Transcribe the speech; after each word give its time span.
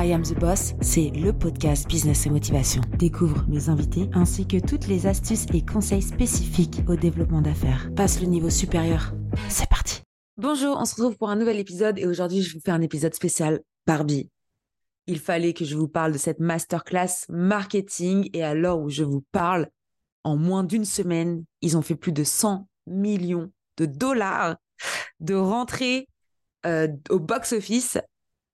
I 0.00 0.12
Am 0.12 0.22
the 0.22 0.38
Boss, 0.38 0.74
c'est 0.80 1.10
le 1.10 1.32
podcast 1.32 1.88
Business 1.88 2.24
et 2.24 2.30
Motivation. 2.30 2.82
Découvre 3.00 3.44
mes 3.48 3.68
invités 3.68 4.08
ainsi 4.12 4.46
que 4.46 4.64
toutes 4.64 4.86
les 4.86 5.08
astuces 5.08 5.46
et 5.52 5.66
conseils 5.66 6.02
spécifiques 6.02 6.82
au 6.86 6.94
développement 6.94 7.42
d'affaires. 7.42 7.90
Passe 7.96 8.20
le 8.20 8.28
niveau 8.28 8.48
supérieur. 8.48 9.12
C'est 9.48 9.68
parti. 9.68 10.02
Bonjour, 10.36 10.76
on 10.78 10.84
se 10.84 10.94
retrouve 10.94 11.16
pour 11.16 11.30
un 11.30 11.34
nouvel 11.34 11.58
épisode 11.58 11.98
et 11.98 12.06
aujourd'hui 12.06 12.42
je 12.42 12.54
vous 12.54 12.60
fais 12.64 12.70
un 12.70 12.80
épisode 12.80 13.12
spécial 13.12 13.58
Barbie. 13.88 14.30
Il 15.08 15.18
fallait 15.18 15.52
que 15.52 15.64
je 15.64 15.76
vous 15.76 15.88
parle 15.88 16.12
de 16.12 16.18
cette 16.18 16.38
masterclass 16.38 17.26
marketing 17.28 18.30
et 18.32 18.44
à 18.44 18.54
l'heure 18.54 18.78
où 18.78 18.90
je 18.90 19.02
vous 19.02 19.24
parle, 19.32 19.68
en 20.22 20.36
moins 20.36 20.62
d'une 20.62 20.84
semaine, 20.84 21.42
ils 21.60 21.76
ont 21.76 21.82
fait 21.82 21.96
plus 21.96 22.12
de 22.12 22.22
100 22.22 22.68
millions 22.86 23.50
de 23.78 23.86
dollars 23.86 24.58
de 25.18 25.34
rentrée 25.34 26.06
euh, 26.66 26.86
au 27.10 27.18
box-office 27.18 27.98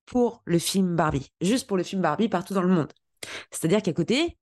pour 0.07 0.43
le 0.45 0.59
film 0.59 0.97
Barbie, 0.97 1.33
juste 1.41 1.67
pour 1.67 1.77
le 1.77 1.83
film 1.83 2.03
Barbie 2.03 2.29
partout 2.29 2.55
dans 2.55 2.63
le 2.63 2.69
monde. 2.69 2.93
C'est-à-dire 3.51 3.83
qu'à 3.83 3.93
côté, 3.93 4.37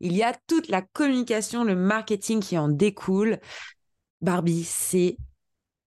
il 0.00 0.14
y 0.14 0.22
a 0.22 0.34
toute 0.46 0.68
la 0.68 0.82
communication, 0.82 1.64
le 1.64 1.74
marketing 1.74 2.40
qui 2.40 2.58
en 2.58 2.68
découle. 2.68 3.38
Barbie, 4.20 4.64
c'est 4.64 5.16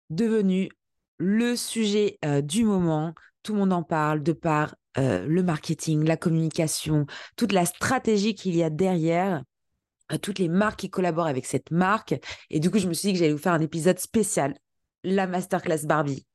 devenu 0.09 0.69
le 1.17 1.55
sujet 1.55 2.17
euh, 2.25 2.41
du 2.41 2.63
moment. 2.63 3.13
Tout 3.43 3.53
le 3.53 3.59
monde 3.59 3.73
en 3.73 3.83
parle 3.83 4.23
de 4.23 4.33
par 4.33 4.75
euh, 4.97 5.25
le 5.27 5.43
marketing, 5.43 6.03
la 6.05 6.17
communication, 6.17 7.05
toute 7.35 7.51
la 7.51 7.65
stratégie 7.65 8.35
qu'il 8.35 8.55
y 8.55 8.63
a 8.63 8.69
derrière, 8.69 9.43
euh, 10.11 10.17
toutes 10.17 10.39
les 10.39 10.49
marques 10.49 10.79
qui 10.79 10.89
collaborent 10.89 11.27
avec 11.27 11.45
cette 11.45 11.71
marque. 11.71 12.15
Et 12.49 12.59
du 12.59 12.69
coup, 12.69 12.79
je 12.79 12.87
me 12.87 12.93
suis 12.93 13.07
dit 13.07 13.13
que 13.13 13.19
j'allais 13.19 13.33
vous 13.33 13.37
faire 13.37 13.53
un 13.53 13.61
épisode 13.61 13.99
spécial, 13.99 14.55
la 15.03 15.27
masterclass 15.27 15.85
Barbie 15.85 16.25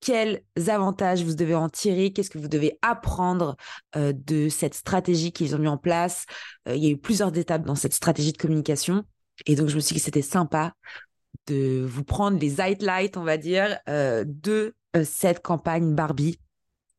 quels 0.00 0.42
avantages 0.68 1.24
vous 1.24 1.34
devez 1.34 1.54
en 1.54 1.68
tirer, 1.68 2.12
qu'est-ce 2.12 2.30
que 2.30 2.38
vous 2.38 2.48
devez 2.48 2.78
apprendre 2.82 3.56
euh, 3.96 4.12
de 4.14 4.48
cette 4.48 4.74
stratégie 4.74 5.32
qu'ils 5.32 5.54
ont 5.54 5.58
mis 5.58 5.68
en 5.68 5.78
place? 5.78 6.26
Euh, 6.68 6.76
il 6.76 6.84
y 6.84 6.86
a 6.86 6.90
eu 6.90 6.98
plusieurs 6.98 7.36
étapes 7.36 7.64
dans 7.64 7.74
cette 7.74 7.94
stratégie 7.94 8.32
de 8.32 8.38
communication. 8.38 9.04
Et 9.46 9.56
donc, 9.56 9.68
je 9.68 9.76
me 9.76 9.80
suis 9.80 9.94
dit 9.94 10.00
que 10.00 10.04
c'était 10.04 10.22
sympa 10.22 10.74
de 11.46 11.84
vous 11.88 12.04
prendre 12.04 12.38
les 12.38 12.60
highlights, 12.60 13.16
on 13.16 13.24
va 13.24 13.36
dire, 13.36 13.78
euh, 13.88 14.24
de 14.26 14.74
cette 15.04 15.42
campagne 15.42 15.94
Barbie, 15.94 16.38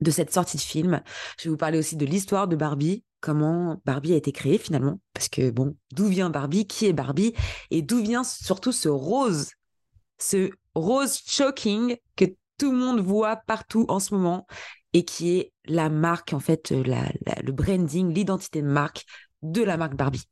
de 0.02 0.11
cette 0.11 0.32
sortie 0.34 0.58
de 0.58 0.61
film. 0.61 1.02
Je 1.39 1.45
vais 1.45 1.50
vous 1.50 1.58
parler 1.58 1.80
aussi 1.80 1.95
de 1.95 2.06
l'histoire 2.06 2.48
de 2.48 2.56
Barbie, 2.56 3.04
comment 3.22 3.82
Barbie 3.86 4.14
a 4.14 4.17
été 4.17 4.32
créée 4.32 4.59
finalement. 4.59 5.00
Parce 5.14 5.30
que, 5.30 5.50
bon, 5.50 5.76
d'où 5.92 6.06
vient 6.08 6.30
Barbie? 6.30 6.67
Qui 6.67 6.86
est 6.86 6.94
Barbie? 6.94 7.34
Et 7.72 7.82
d'où 7.82 8.02
vient 8.02 8.23
surtout 8.23 8.72
ce 8.72 8.89
rose 8.89 9.50
ce 10.20 10.50
rose 10.76 11.20
shocking 11.26 11.98
que 12.16 12.26
tout 12.58 12.72
le 12.72 12.77
monde 12.77 13.00
voit 13.00 13.38
partout 13.47 13.86
en 13.88 14.00
ce 14.00 14.13
moment 14.13 14.47
et 14.94 15.05
qui 15.05 15.38
est 15.38 15.52
la 15.66 15.89
marque, 15.89 16.33
en 16.33 16.39
fait, 16.39 16.72
euh, 16.72 16.83
le 17.44 17.52
branding, 17.52 18.14
l'identité 18.14 18.61
de 18.61 18.67
marque 18.67 19.05
de 19.41 19.61
la 19.61 19.77
marque 19.77 19.95
Barbie. 19.95 20.23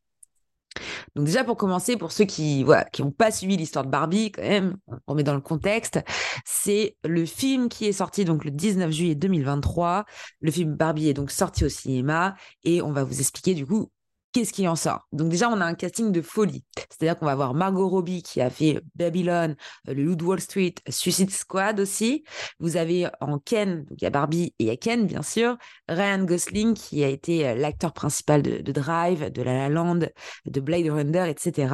Donc 1.16 1.26
déjà 1.26 1.44
pour 1.44 1.56
commencer, 1.56 1.96
pour 1.98 2.12
ceux 2.12 2.26
qui 2.26 2.66
n'ont 3.00 3.12
pas 3.12 3.32
suivi 3.32 3.56
l'histoire 3.58 3.86
de 3.86 3.90
Barbie, 3.90 4.32
quand 4.32 4.42
même, 4.42 4.76
on 5.08 5.16
met 5.16 5.24
dans 5.24 5.34
le 5.34 5.42
contexte, 5.42 6.00
c'est 6.44 6.98
le 7.06 7.26
film 7.26 7.70
qui 7.70 7.86
est 7.86 7.94
sorti 7.94 8.26
donc 8.26 8.44
le 8.44 8.52
19 8.52 8.92
juillet 8.92 9.16
2023. 9.16 10.06
Le 10.42 10.52
film 10.52 10.74
Barbie 10.76 11.10
est 11.10 11.14
donc 11.14 11.32
sorti 11.32 11.64
au 11.64 11.70
cinéma 11.70 12.36
et 12.64 12.82
on 12.82 12.92
va 12.92 13.04
vous 13.04 13.20
expliquer 13.20 13.54
du 13.54 13.66
coup 13.66 13.90
qu'est-ce 14.36 14.52
qui 14.52 14.68
en 14.68 14.76
sort? 14.76 15.08
Donc 15.14 15.30
déjà, 15.30 15.50
on 15.50 15.62
a 15.62 15.66
un 15.66 15.76
casting 15.76 16.12
de 16.12 16.22
folie. 16.22 16.66
C'est-à-dire 16.90 17.18
qu'on 17.18 17.26
va 17.26 17.36
voir 17.36 17.54
Margot 17.54 17.88
Robbie 17.88 18.22
qui 18.22 18.42
a 18.42 18.50
fait 18.50 18.82
Babylon, 18.96 19.56
euh, 19.88 19.94
le 19.94 20.04
Loup 20.04 20.18
Wall 20.24 20.42
Street, 20.42 20.76
Suicide 20.90 21.32
Squad 21.32 21.80
aussi. 21.80 22.26
Vous 22.60 22.76
avez 22.76 23.08
en 23.22 23.40
Ken, 23.40 23.86
donc 23.86 24.02
il 24.02 24.04
y 24.04 24.08
a 24.08 24.10
Barbie 24.10 24.54
et 24.60 24.66
il 24.66 24.68
y 24.68 24.72
a 24.72 24.76
Ken, 24.76 25.08
bien 25.08 25.22
sûr. 25.22 25.58
Ryan 25.88 26.26
Gosling 26.26 26.74
qui 26.74 27.06
a 27.06 27.08
été 27.08 27.48
euh, 27.48 27.56
l'acteur 27.56 27.94
principal 27.94 28.42
de, 28.42 28.72
Drive, 28.74 29.32
de 29.32 29.42
La 29.42 29.54
La 29.54 29.70
Land, 29.70 30.00
de 30.46 30.60
Blade 30.60 30.90
Runner, 30.90 31.30
etc. 31.30 31.74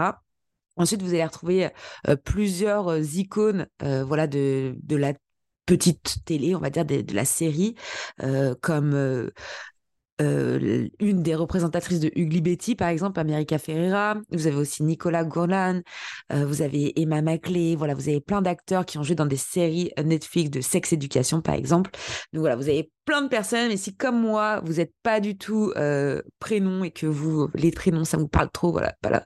Ensuite, 0.77 1.01
vous 1.01 1.15
allez 1.15 1.25
retrouver 1.25 1.69
euh, 2.07 2.15
plusieurs 2.15 2.95
icônes 3.17 3.65
voilà, 3.79 4.27
de 4.27 4.75
la 4.91 5.13
petite 5.65 6.17
télé, 6.25 6.53
on 6.53 6.59
va 6.59 6.69
dire, 6.69 6.85
de, 6.85 7.03
la 7.11 7.25
série, 7.25 7.75
comme 8.61 9.31
euh, 10.21 10.87
une 10.99 11.23
des 11.23 11.35
représentatrices 11.35 11.99
de 11.99 12.11
Ugly 12.15 12.41
Betty, 12.41 12.75
par 12.75 12.89
exemple, 12.89 13.19
America 13.19 13.57
Ferreira. 13.57 14.17
Vous 14.31 14.47
avez 14.47 14.57
aussi 14.57 14.83
Nicolas 14.83 15.23
Golan, 15.23 15.81
euh, 16.31 16.45
vous 16.45 16.61
avez 16.61 16.99
Emma 16.99 17.21
Maclay. 17.21 17.75
Voilà, 17.75 17.93
vous 17.93 18.07
avez 18.07 18.21
plein 18.21 18.41
d'acteurs 18.41 18.85
qui 18.85 18.97
ont 18.97 19.03
joué 19.03 19.15
dans 19.15 19.25
des 19.25 19.37
séries 19.37 19.91
Netflix 20.03 20.49
de 20.51 20.61
sex 20.61 20.93
éducation, 20.93 21.41
par 21.41 21.55
exemple. 21.55 21.91
Donc 22.33 22.41
voilà, 22.41 22.55
vous 22.55 22.69
avez 22.69 22.91
plein 23.05 23.21
de 23.21 23.29
personnes. 23.29 23.69
Mais 23.69 23.77
si, 23.77 23.95
comme 23.95 24.19
moi, 24.19 24.61
vous 24.63 24.73
n'êtes 24.73 24.93
pas 25.03 25.19
du 25.19 25.37
tout 25.37 25.71
euh, 25.75 26.21
prénom 26.39 26.83
et 26.83 26.91
que 26.91 27.07
vous, 27.07 27.49
les 27.55 27.71
prénoms, 27.71 28.05
ça 28.05 28.17
vous 28.17 28.27
parle 28.27 28.51
trop, 28.51 28.71
voilà, 28.71 28.93
voilà. 29.01 29.25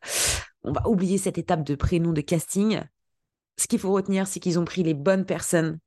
On 0.64 0.72
va 0.72 0.88
oublier 0.88 1.18
cette 1.18 1.38
étape 1.38 1.64
de 1.64 1.76
prénom, 1.76 2.12
de 2.12 2.22
casting. 2.22 2.82
Ce 3.58 3.68
qu'il 3.68 3.80
faut 3.80 3.92
retenir, 3.92 4.28
c'est 4.28 4.40
qu'ils 4.40 4.60
ont 4.60 4.66
pris 4.66 4.84
les 4.84 4.94
bonnes 4.94 5.26
personnes 5.26 5.78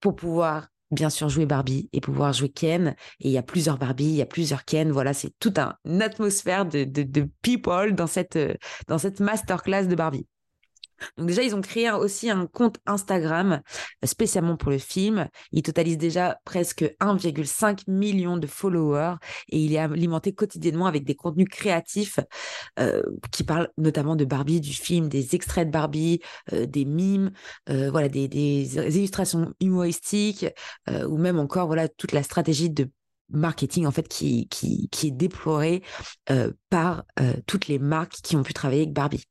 pour 0.00 0.14
pouvoir 0.14 0.68
bien 0.90 1.10
sûr 1.10 1.28
jouer 1.28 1.46
Barbie 1.46 1.88
et 1.92 2.00
pouvoir 2.00 2.32
jouer 2.32 2.48
Ken. 2.48 2.94
Et 3.20 3.28
il 3.28 3.30
y 3.30 3.38
a 3.38 3.42
plusieurs 3.42 3.78
Barbie, 3.78 4.04
il 4.04 4.16
y 4.16 4.22
a 4.22 4.26
plusieurs 4.26 4.64
Ken. 4.64 4.90
Voilà, 4.90 5.12
c'est 5.12 5.32
toute 5.38 5.58
un, 5.58 5.74
une 5.84 6.02
atmosphère 6.02 6.66
de, 6.66 6.84
de, 6.84 7.02
de, 7.02 7.28
people 7.42 7.94
dans 7.94 8.06
cette, 8.06 8.36
euh, 8.36 8.54
dans 8.88 8.98
cette 8.98 9.20
masterclass 9.20 9.86
de 9.86 9.94
Barbie. 9.94 10.26
Donc 11.16 11.26
déjà, 11.26 11.42
ils 11.42 11.54
ont 11.54 11.60
créé 11.60 11.90
aussi 11.90 12.30
un 12.30 12.46
compte 12.46 12.78
Instagram 12.86 13.62
euh, 14.04 14.06
spécialement 14.06 14.56
pour 14.56 14.70
le 14.70 14.78
film. 14.78 15.28
Il 15.52 15.62
totalise 15.62 15.98
déjà 15.98 16.38
presque 16.44 16.82
1,5 17.00 17.84
million 17.88 18.36
de 18.36 18.46
followers 18.46 19.14
et 19.48 19.58
il 19.58 19.74
est 19.74 19.78
alimenté 19.78 20.32
quotidiennement 20.32 20.86
avec 20.86 21.04
des 21.04 21.14
contenus 21.14 21.48
créatifs 21.48 22.20
euh, 22.78 23.02
qui 23.32 23.44
parlent 23.44 23.70
notamment 23.78 24.16
de 24.16 24.24
Barbie, 24.24 24.60
du 24.60 24.72
film, 24.72 25.08
des 25.08 25.34
extraits 25.34 25.66
de 25.66 25.72
Barbie, 25.72 26.20
euh, 26.52 26.66
des 26.66 26.84
mimes, 26.84 27.30
voilà, 27.66 28.08
des, 28.08 28.28
illustrations 28.28 29.52
humoristiques 29.60 30.46
ou 30.88 31.16
même 31.16 31.38
encore 31.38 31.66
voilà 31.66 31.88
toute 31.88 32.12
la 32.12 32.22
stratégie 32.22 32.70
de 32.70 32.90
marketing 33.30 33.86
en 33.86 33.90
fait 33.90 34.08
qui, 34.08 34.48
qui, 34.48 35.06
est 35.06 35.10
déployée 35.10 35.82
par 36.68 37.04
toutes 37.46 37.68
les 37.68 37.78
marques 37.78 38.16
qui 38.22 38.36
ont 38.36 38.42
pu 38.42 38.52
travailler 38.52 38.82
avec 38.82 38.92
Barbie. 38.92 39.24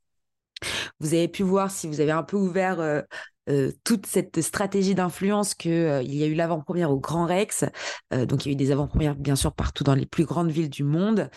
Vous 1.00 1.14
avez 1.14 1.28
pu 1.28 1.44
voir 1.44 1.72
si 1.72 1.88
vous 1.88 2.02
avez 2.02 2.12
un 2.12 2.24
peu 2.24 2.38
ouvert 2.38 2.80
euh, 2.80 3.02
euh, 3.50 3.72
toute 3.84 4.06
cette 4.06 4.42
stratégie 4.42 4.96
d'influence 4.96 5.56
qu'il 5.56 5.72
euh, 5.72 6.03
y 6.03 6.24
a 6.24 6.28
eu 6.28 6.36
l'avant-première 6.36 6.92
au 6.92 7.00
Grand 7.00 7.25
Rex. 7.25 7.66
donc 8.12 8.46
il 8.46 8.50
y 8.50 8.52
a 8.52 8.53
eu 8.53 8.56
des 8.56 8.72
avant-premières 8.72 9.16
bien 9.16 9.36
sûr 9.36 9.53
partout 9.53 9.84
dans 9.84 9.96
les 9.96 10.06
plus 10.06 10.25
grandes 10.25 10.52
villes 10.52 10.69
du 10.69 10.84
monde, 10.84 11.30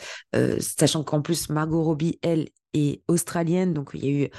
sachant 0.59 1.05
qu'en 1.05 1.23
plus 1.23 1.49
Margot 1.49 1.83
Robbie, 1.83 2.19
elle, 2.23 2.49
est 2.75 3.03
australienne. 3.07 3.75
Donc 3.75 3.91
il 3.93 4.05
y 4.05 4.09
a 4.09 4.25
eu 4.25 4.31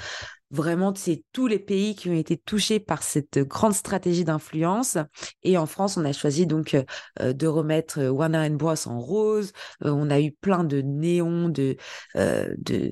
vraiment 0.50 0.92
c'est 0.94 1.22
tous 1.32 1.46
les 1.46 1.58
pays 1.60 1.94
qui 1.94 2.10
ont 2.10 2.14
été 2.14 2.36
touchés 2.36 2.80
par 2.80 3.02
cette 3.04 3.38
grande 3.38 3.74
stratégie 3.74 4.24
d'influence. 4.24 4.98
Et 5.44 5.56
en 5.56 5.66
France, 5.66 5.96
on 5.96 6.04
a 6.04 6.12
choisi 6.12 6.46
donc 6.46 6.76
de 7.20 7.46
remettre 7.46 8.04
Warner 8.08 8.50
Bros 8.50 8.74
en 8.86 8.98
rose. 8.98 9.52
on 9.82 10.10
a 10.10 10.20
eu 10.20 10.32
plein 10.32 10.64
de 10.64 10.80
néons, 10.80 11.48
de, 11.48 11.76
de 12.16 12.90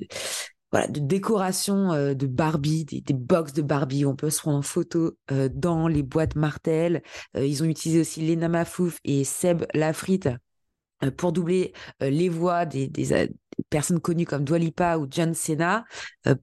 voilà, 0.73 0.87
de 0.87 0.99
décoration 0.99 1.93
euh, 1.93 2.15
de 2.15 2.25
Barbie, 2.25 2.83
des, 2.83 3.13
box 3.13 3.53
de 3.53 3.61
Barbie 3.61 4.05
on 4.05 4.15
peut 4.15 4.31
se 4.31 4.39
prendre 4.39 4.57
en 4.57 4.63
photo 4.63 5.15
euh, 5.31 5.47
dans 5.53 5.87
les 5.87 6.01
boîtes 6.01 6.35
Martel. 6.35 7.03
Euh, 7.37 7.45
ils 7.45 7.61
ont 7.61 7.67
utilisé 7.67 8.01
aussi 8.01 8.25
Lena 8.25 8.49
Mafouf 8.49 8.99
et 9.03 9.23
Seb 9.23 9.65
Lafrite 9.75 10.29
pour 11.17 11.31
doubler 11.31 11.73
les 11.99 12.29
voix 12.29 12.65
des, 12.65 12.87
des, 12.87 13.29
personnes 13.69 13.99
connues 13.99 14.25
comme 14.25 14.43
Dwalipa 14.43 14.97
ou 14.97 15.07
John 15.09 15.33
Cena 15.33 15.85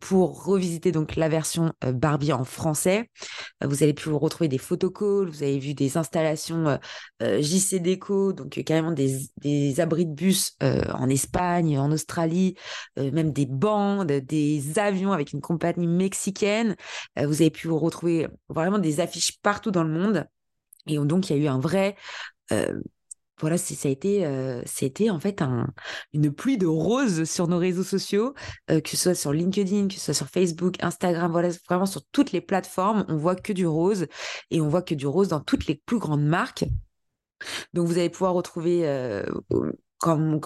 pour 0.00 0.44
revisiter 0.44 0.92
donc 0.92 1.16
la 1.16 1.28
version 1.28 1.72
Barbie 1.82 2.32
en 2.32 2.44
français. 2.44 3.10
vous 3.62 3.82
allez 3.82 3.94
pu 3.94 4.10
retrouver 4.10 4.48
des 4.48 4.58
photocalls, 4.58 5.28
vous 5.28 5.42
avez 5.42 5.58
vu 5.58 5.74
des 5.74 5.96
installations 5.96 6.78
JC 7.20 7.80
Déco, 7.80 8.32
donc 8.32 8.60
carrément 8.64 8.92
des, 8.92 9.18
des, 9.42 9.80
abris 9.80 10.06
de 10.06 10.12
bus 10.12 10.56
en 10.60 11.08
Espagne, 11.08 11.78
en 11.78 11.90
Australie, 11.92 12.54
même 12.96 13.32
des 13.32 13.46
bancs, 13.46 14.06
des 14.06 14.78
avions 14.78 15.12
avec 15.12 15.32
une 15.32 15.40
compagnie 15.40 15.86
mexicaine. 15.86 16.76
vous 17.16 17.42
avez 17.42 17.50
pu 17.50 17.70
retrouver 17.70 18.28
vraiment 18.48 18.78
des 18.78 19.00
affiches 19.00 19.40
partout 19.42 19.70
dans 19.70 19.84
le 19.84 19.90
monde. 19.90 20.26
Et 20.86 20.98
donc, 20.98 21.30
il 21.30 21.36
y 21.36 21.40
a 21.40 21.42
eu 21.42 21.46
un 21.46 21.58
vrai 21.58 21.96
voilà, 23.40 23.58
ça 23.58 23.88
a 23.88 23.90
été, 23.90 24.26
euh, 24.26 24.62
c'était 24.66 25.10
en 25.10 25.20
fait 25.20 25.42
une 26.12 26.32
pluie 26.32 26.58
de 26.58 26.66
roses 26.66 27.24
sur 27.24 27.48
nos 27.48 27.58
réseaux 27.58 27.82
sociaux, 27.82 28.34
euh, 28.70 28.80
que 28.80 28.90
ce 28.90 28.96
soit 28.96 29.14
sur 29.14 29.32
LinkedIn, 29.32 29.88
que 29.88 29.94
ce 29.94 30.00
soit 30.00 30.14
sur 30.14 30.28
Facebook, 30.28 30.76
Instagram, 30.82 31.30
voilà, 31.32 31.48
vraiment 31.68 31.86
sur 31.86 32.02
toutes 32.12 32.32
les 32.32 32.40
plateformes, 32.40 33.04
on 33.08 33.16
voit 33.16 33.36
que 33.36 33.52
du 33.52 33.66
rose 33.66 34.06
et 34.50 34.60
on 34.60 34.68
voit 34.68 34.82
que 34.82 34.94
du 34.94 35.06
rose 35.06 35.28
dans 35.28 35.40
toutes 35.40 35.66
les 35.66 35.80
plus 35.86 35.98
grandes 35.98 36.24
marques. 36.24 36.64
Donc 37.72 37.86
vous 37.86 37.98
allez 37.98 38.10
pouvoir 38.10 38.34
retrouver 38.34 38.86
euh, 38.86 39.24
comme 39.98 40.40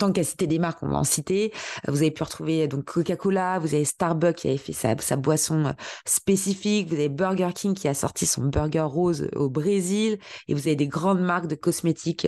tant 0.00 0.12
qu'à 0.12 0.24
citer 0.24 0.46
des 0.46 0.58
marques, 0.58 0.82
on 0.82 0.88
va 0.88 0.96
en 0.96 1.04
citer. 1.04 1.52
Vous 1.86 1.98
avez 1.98 2.10
pu 2.10 2.22
retrouver 2.22 2.66
donc 2.68 2.84
Coca-Cola, 2.86 3.58
vous 3.58 3.74
avez 3.74 3.84
Starbucks 3.84 4.36
qui 4.36 4.48
avait 4.48 4.56
fait 4.56 4.72
sa, 4.72 5.16
boisson 5.16 5.74
spécifique, 6.06 6.88
vous 6.88 6.94
avez 6.94 7.10
Burger 7.10 7.50
King 7.54 7.74
qui 7.74 7.86
a 7.86 7.94
sorti 7.94 8.26
son 8.26 8.46
burger 8.46 8.80
rose 8.80 9.28
au 9.36 9.50
Brésil, 9.50 10.18
et 10.48 10.54
vous 10.54 10.60
avez 10.60 10.76
des 10.76 10.88
grandes 10.88 11.20
marques 11.20 11.46
de 11.46 11.54
cosmétiques 11.54 12.26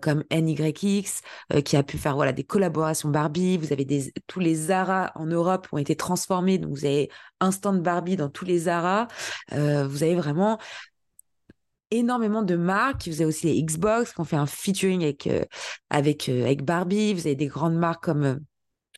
comme 0.00 0.22
NYX 0.30 1.22
qui 1.64 1.76
a 1.76 1.82
pu 1.82 1.98
faire 1.98 2.14
voilà 2.14 2.32
des 2.32 2.44
collaborations 2.44 3.08
Barbie. 3.08 3.58
Vous 3.58 3.72
avez 3.72 3.84
des, 3.84 4.12
tous 4.28 4.40
les 4.40 4.54
Zara 4.54 5.10
en 5.16 5.26
Europe 5.26 5.66
ont 5.72 5.78
été 5.78 5.96
transformés, 5.96 6.58
donc 6.58 6.70
vous 6.72 6.84
avez 6.84 7.10
un 7.40 7.50
stand 7.50 7.82
Barbie 7.82 8.16
dans 8.16 8.28
tous 8.28 8.44
les 8.44 8.58
Zara. 8.60 9.08
vous 9.50 10.02
avez 10.02 10.14
vraiment 10.14 10.58
énormément 11.90 12.42
de 12.42 12.56
marques. 12.56 13.08
Vous 13.08 13.20
avez 13.20 13.26
aussi 13.26 13.46
les 13.46 13.62
Xbox 13.62 14.12
qui 14.12 14.20
ont 14.20 14.24
fait 14.24 14.36
un 14.36 14.46
featuring 14.46 15.02
avec, 15.02 15.26
euh, 15.26 15.44
euh, 15.92 16.42
avec 16.44 16.64
Barbie. 16.64 17.14
Vous 17.14 17.26
avez 17.26 17.36
des 17.36 17.46
grandes 17.46 17.76
marques 17.76 18.04
comme 18.04 18.40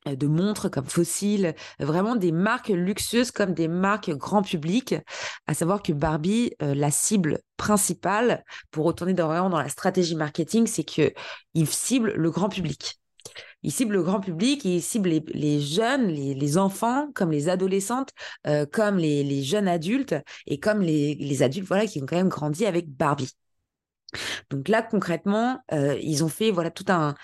euh, 0.09 0.17
de 0.17 0.27
montres 0.27 0.71
comme 0.71 0.87
Fossil, 0.87 1.55
vraiment 1.79 2.17
des 2.17 2.33
marques 2.33 2.69
luxueuses 2.69 3.31
comme 3.31 3.55
des 3.55 3.69
marques 3.69 4.11
grand 4.11 4.43
public. 4.43 4.97
À 5.47 5.55
savoir 5.55 5.81
que 5.83 5.93
Barbie, 5.93 6.53
la 6.59 6.91
cible 6.91 7.39
principale, 7.57 8.45
pour 8.73 8.85
retourner 8.85 9.15
vraiment 9.15 9.51
dans 9.51 9.61
la 9.61 9.69
stratégie 9.69 10.17
marketing, 10.17 10.67
c'est 10.67 10.83
que 10.83 11.13
il 11.55 11.69
cible 11.69 12.15
le 12.17 12.31
grand 12.33 12.49
public. 12.49 13.02
Il 13.63 13.73
cible 13.73 13.95
le 13.95 14.03
grand 14.03 14.21
public, 14.21 14.65
il 14.65 14.83
cible 14.83 15.11
les, 15.35 15.61
jeunes, 15.61 16.09
les, 16.09 16.59
enfants, 16.59 17.11
comme 17.15 17.31
les 17.31 17.49
adolescentes, 17.49 18.11
euh, 18.47 18.67
comme 18.67 18.97
les, 18.99 19.43
jeunes 19.43 19.69
adultes 19.69 20.15
et 20.47 20.59
comme 20.59 20.81
les, 20.81 21.43
adultes 21.43 21.69
voilà, 21.69 21.87
qui 21.87 22.03
ont 22.03 22.07
quand 22.07 22.17
même 22.17 22.29
grandi 22.29 22.67
avec 22.67 22.89
Barbie. 22.89 23.31
Donc 24.51 24.69
là, 24.69 24.83
concrètement, 24.83 25.59
euh, 25.73 25.99
ils 26.03 26.23
ont 26.23 26.29
fait 26.29 26.51
voilà 26.51 26.71
tout 26.71 26.85
un, 26.89 27.15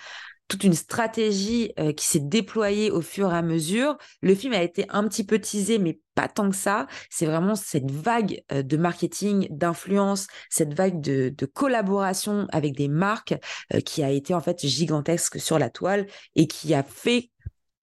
toute 0.49 0.63
une 0.63 0.73
stratégie 0.73 1.71
euh, 1.79 1.93
qui 1.93 2.05
s'est 2.05 2.19
déployée 2.19 2.91
au 2.91 3.01
fur 3.01 3.31
et 3.31 3.37
à 3.37 3.41
mesure. 3.41 3.97
Le 4.21 4.35
film 4.35 4.51
a 4.53 4.63
été 4.63 4.85
un 4.89 5.07
petit 5.07 5.23
peu 5.23 5.39
teasé, 5.39 5.77
mais 5.77 6.01
pas 6.15 6.27
tant 6.27 6.49
que 6.49 6.55
ça. 6.55 6.87
C'est 7.09 7.27
vraiment 7.27 7.55
cette 7.55 7.89
vague 7.89 8.41
euh, 8.51 8.63
de 8.63 8.75
marketing, 8.75 9.47
d'influence, 9.51 10.27
cette 10.49 10.73
vague 10.73 10.99
de, 10.99 11.33
collaboration 11.53 12.47
avec 12.51 12.75
des 12.75 12.87
marques 12.87 13.35
euh, 13.73 13.79
qui 13.79 14.03
a 14.03 14.09
été 14.09 14.33
en 14.33 14.41
fait 14.41 14.65
gigantesque 14.65 15.39
sur 15.39 15.59
la 15.59 15.69
toile 15.69 16.07
et 16.35 16.47
qui 16.47 16.73
a 16.73 16.83
fait 16.83 17.29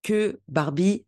que 0.03 0.41
Barbie 0.49 1.07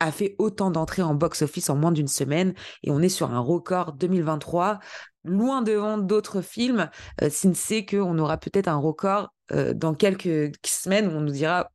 a 0.00 0.12
fait 0.12 0.36
autant 0.38 0.70
d'entrées 0.70 1.02
en 1.02 1.14
box-office 1.14 1.70
en 1.70 1.76
moins 1.76 1.90
d'une 1.90 2.06
semaine 2.06 2.54
et 2.82 2.90
on 2.90 3.00
est 3.00 3.08
sur 3.08 3.32
un 3.32 3.40
record 3.40 3.94
2023 3.94 4.78
loin 5.24 5.62
devant 5.62 5.98
d'autres 5.98 6.40
films, 6.40 6.88
si 7.28 7.54
sait 7.54 7.84
qu'on 7.84 8.18
aura 8.18 8.38
peut-être 8.38 8.68
un 8.68 8.76
record 8.76 9.30
euh, 9.52 9.74
dans 9.74 9.94
quelques 9.94 10.52
semaines 10.64 11.08
on 11.08 11.20
nous 11.20 11.32
dira, 11.32 11.70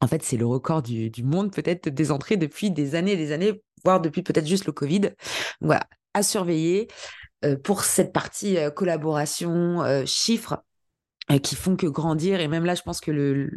en 0.00 0.06
fait, 0.06 0.22
c'est 0.22 0.36
le 0.36 0.46
record 0.46 0.82
du, 0.82 1.10
monde, 1.24 1.52
peut-être 1.52 1.88
des 1.88 2.12
entrées 2.12 2.36
depuis 2.36 2.70
des 2.70 2.94
années 2.94 3.12
et 3.12 3.16
des 3.16 3.32
années, 3.32 3.60
voire 3.84 4.00
depuis 4.00 4.22
peut-être 4.22 4.46
juste 4.46 4.66
le 4.66 4.72
Covid. 4.72 5.10
Voilà, 5.60 5.88
à 6.14 6.22
surveiller 6.22 6.88
euh, 7.44 7.56
pour 7.56 7.82
cette 7.84 8.12
partie 8.12 8.56
collaboration, 8.76 10.04
chiffres 10.06 10.62
qui 11.42 11.56
font 11.56 11.76
que 11.76 11.86
grandir. 11.86 12.40
Et 12.40 12.48
même 12.48 12.64
là, 12.64 12.76
je 12.76 12.82
pense 12.82 13.00
que 13.00 13.10
le, 13.10 13.50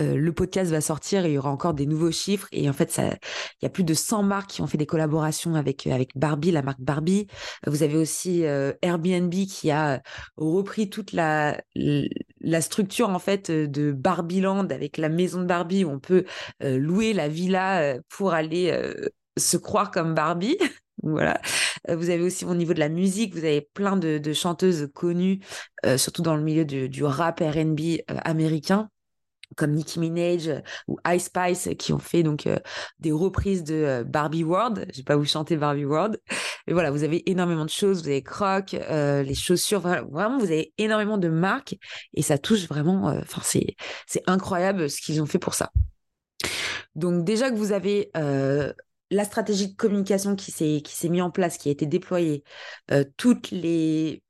euh, 0.00 0.16
le 0.16 0.32
podcast 0.32 0.70
va 0.70 0.80
sortir 0.80 1.26
et 1.26 1.30
il 1.30 1.34
y 1.34 1.38
aura 1.38 1.50
encore 1.50 1.74
des 1.74 1.86
nouveaux 1.86 2.10
chiffres. 2.10 2.48
Et 2.52 2.68
en 2.68 2.72
fait, 2.72 2.98
il 2.98 3.64
y 3.64 3.66
a 3.66 3.68
plus 3.68 3.84
de 3.84 3.94
100 3.94 4.22
marques 4.22 4.50
qui 4.50 4.62
ont 4.62 4.66
fait 4.66 4.78
des 4.78 4.86
collaborations 4.86 5.54
avec, 5.54 5.86
euh, 5.86 5.92
avec 5.92 6.10
Barbie, 6.16 6.50
la 6.50 6.62
marque 6.62 6.80
Barbie. 6.80 7.26
Vous 7.66 7.82
avez 7.82 7.96
aussi 7.96 8.44
euh, 8.46 8.72
Airbnb 8.80 9.32
qui 9.32 9.70
a 9.70 10.00
repris 10.36 10.88
toute 10.88 11.12
la, 11.12 11.60
la 12.42 12.60
structure 12.60 13.08
en 13.10 13.18
fait 13.18 13.50
de 13.50 13.92
Barbieland 13.92 14.66
avec 14.70 14.98
la 14.98 15.08
maison 15.08 15.40
de 15.40 15.46
Barbie 15.46 15.84
où 15.84 15.90
on 15.90 15.98
peut 15.98 16.24
louer 16.60 17.12
la 17.12 17.28
villa 17.28 17.96
pour 18.08 18.34
aller 18.34 18.72
se 19.38 19.56
croire 19.56 19.90
comme 19.90 20.14
Barbie. 20.14 20.58
Voilà. 21.04 21.40
Vous 21.88 22.10
avez 22.10 22.22
aussi 22.22 22.44
au 22.44 22.54
niveau 22.54 22.74
de 22.74 22.78
la 22.78 22.88
musique, 22.88 23.34
vous 23.34 23.44
avez 23.44 23.68
plein 23.74 23.96
de, 23.96 24.32
chanteuses 24.32 24.88
connues, 24.94 25.40
surtout 25.96 26.22
dans 26.22 26.36
le 26.36 26.42
milieu 26.42 26.64
du 26.64 27.02
rap 27.02 27.40
R&B 27.40 28.02
américain 28.06 28.88
comme 29.56 29.72
Nicki 29.72 30.00
Minaj 30.00 30.48
euh, 30.48 30.60
ou 30.88 30.98
Ice 31.08 31.24
Spice 31.24 31.68
qui 31.78 31.92
ont 31.92 31.98
fait 31.98 32.22
donc 32.22 32.46
euh, 32.46 32.58
des 32.98 33.12
reprises 33.12 33.64
de 33.64 33.74
euh, 33.74 34.04
Barbie 34.04 34.44
World. 34.44 34.86
Je 34.92 34.98
vais 34.98 35.04
pas 35.04 35.16
vous 35.16 35.24
chanter 35.24 35.56
Barbie 35.56 35.84
World, 35.84 36.18
mais 36.66 36.72
voilà, 36.72 36.90
vous 36.90 37.04
avez 37.04 37.28
énormément 37.30 37.64
de 37.64 37.70
choses. 37.70 38.02
Vous 38.02 38.08
avez 38.08 38.22
Croc, 38.22 38.72
les 38.72 39.34
chaussures, 39.34 39.80
vraiment, 39.80 40.38
vous 40.38 40.46
avez 40.46 40.72
énormément 40.78 41.18
de 41.18 41.28
marques 41.28 41.76
et 42.14 42.22
ça 42.22 42.38
touche 42.38 42.66
vraiment. 42.68 43.06
Enfin, 43.06 43.40
c'est 43.44 43.76
c'est 44.06 44.22
incroyable 44.26 44.88
ce 44.88 45.00
qu'ils 45.00 45.20
ont 45.22 45.26
fait 45.26 45.38
pour 45.38 45.54
ça. 45.54 45.70
Donc 46.94 47.24
déjà 47.24 47.50
que 47.50 47.56
vous 47.56 47.72
avez 47.72 48.10
la 48.14 49.24
stratégie 49.24 49.68
de 49.68 49.76
communication 49.76 50.36
qui 50.36 50.50
s'est 50.50 50.80
qui 50.82 50.94
s'est 50.94 51.08
mise 51.08 51.22
en 51.22 51.30
place, 51.30 51.58
qui 51.58 51.68
a 51.68 51.72
été 51.72 51.86
déployée, 51.86 52.44
toutes 53.16 53.50
les 53.50 54.22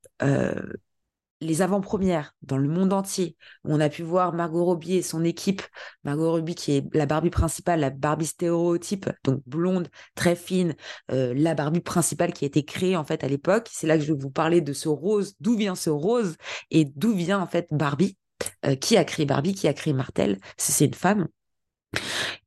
les 1.42 1.62
avant-premières 1.62 2.34
dans 2.42 2.56
le 2.56 2.68
monde 2.68 2.92
entier, 2.92 3.36
on 3.64 3.80
a 3.80 3.88
pu 3.88 4.02
voir 4.02 4.32
Margot 4.32 4.64
Robbie 4.64 4.96
et 4.96 5.02
son 5.02 5.24
équipe, 5.24 5.62
Margot 6.04 6.30
Robbie 6.30 6.54
qui 6.54 6.76
est 6.76 6.94
la 6.94 7.06
Barbie 7.06 7.30
principale, 7.30 7.80
la 7.80 7.90
Barbie 7.90 8.26
stéréotype, 8.26 9.10
donc 9.24 9.42
blonde, 9.46 9.88
très 10.14 10.36
fine, 10.36 10.74
euh, 11.10 11.34
la 11.36 11.54
Barbie 11.54 11.80
principale 11.80 12.32
qui 12.32 12.44
a 12.44 12.46
été 12.46 12.64
créée 12.64 12.96
en 12.96 13.04
fait 13.04 13.24
à 13.24 13.28
l'époque. 13.28 13.68
C'est 13.70 13.86
là 13.86 13.98
que 13.98 14.04
je 14.04 14.12
vais 14.12 14.18
vous 14.18 14.30
parler 14.30 14.60
de 14.60 14.72
ce 14.72 14.88
rose, 14.88 15.34
d'où 15.40 15.56
vient 15.56 15.74
ce 15.74 15.90
rose 15.90 16.36
et 16.70 16.84
d'où 16.84 17.12
vient 17.12 17.40
en 17.40 17.46
fait 17.46 17.66
Barbie, 17.70 18.16
euh, 18.64 18.76
qui 18.76 18.96
a 18.96 19.04
créé 19.04 19.26
Barbie, 19.26 19.54
qui 19.54 19.68
a 19.68 19.74
créé 19.74 19.92
Martel, 19.92 20.38
c'est 20.56 20.84
une 20.84 20.94
femme. 20.94 21.28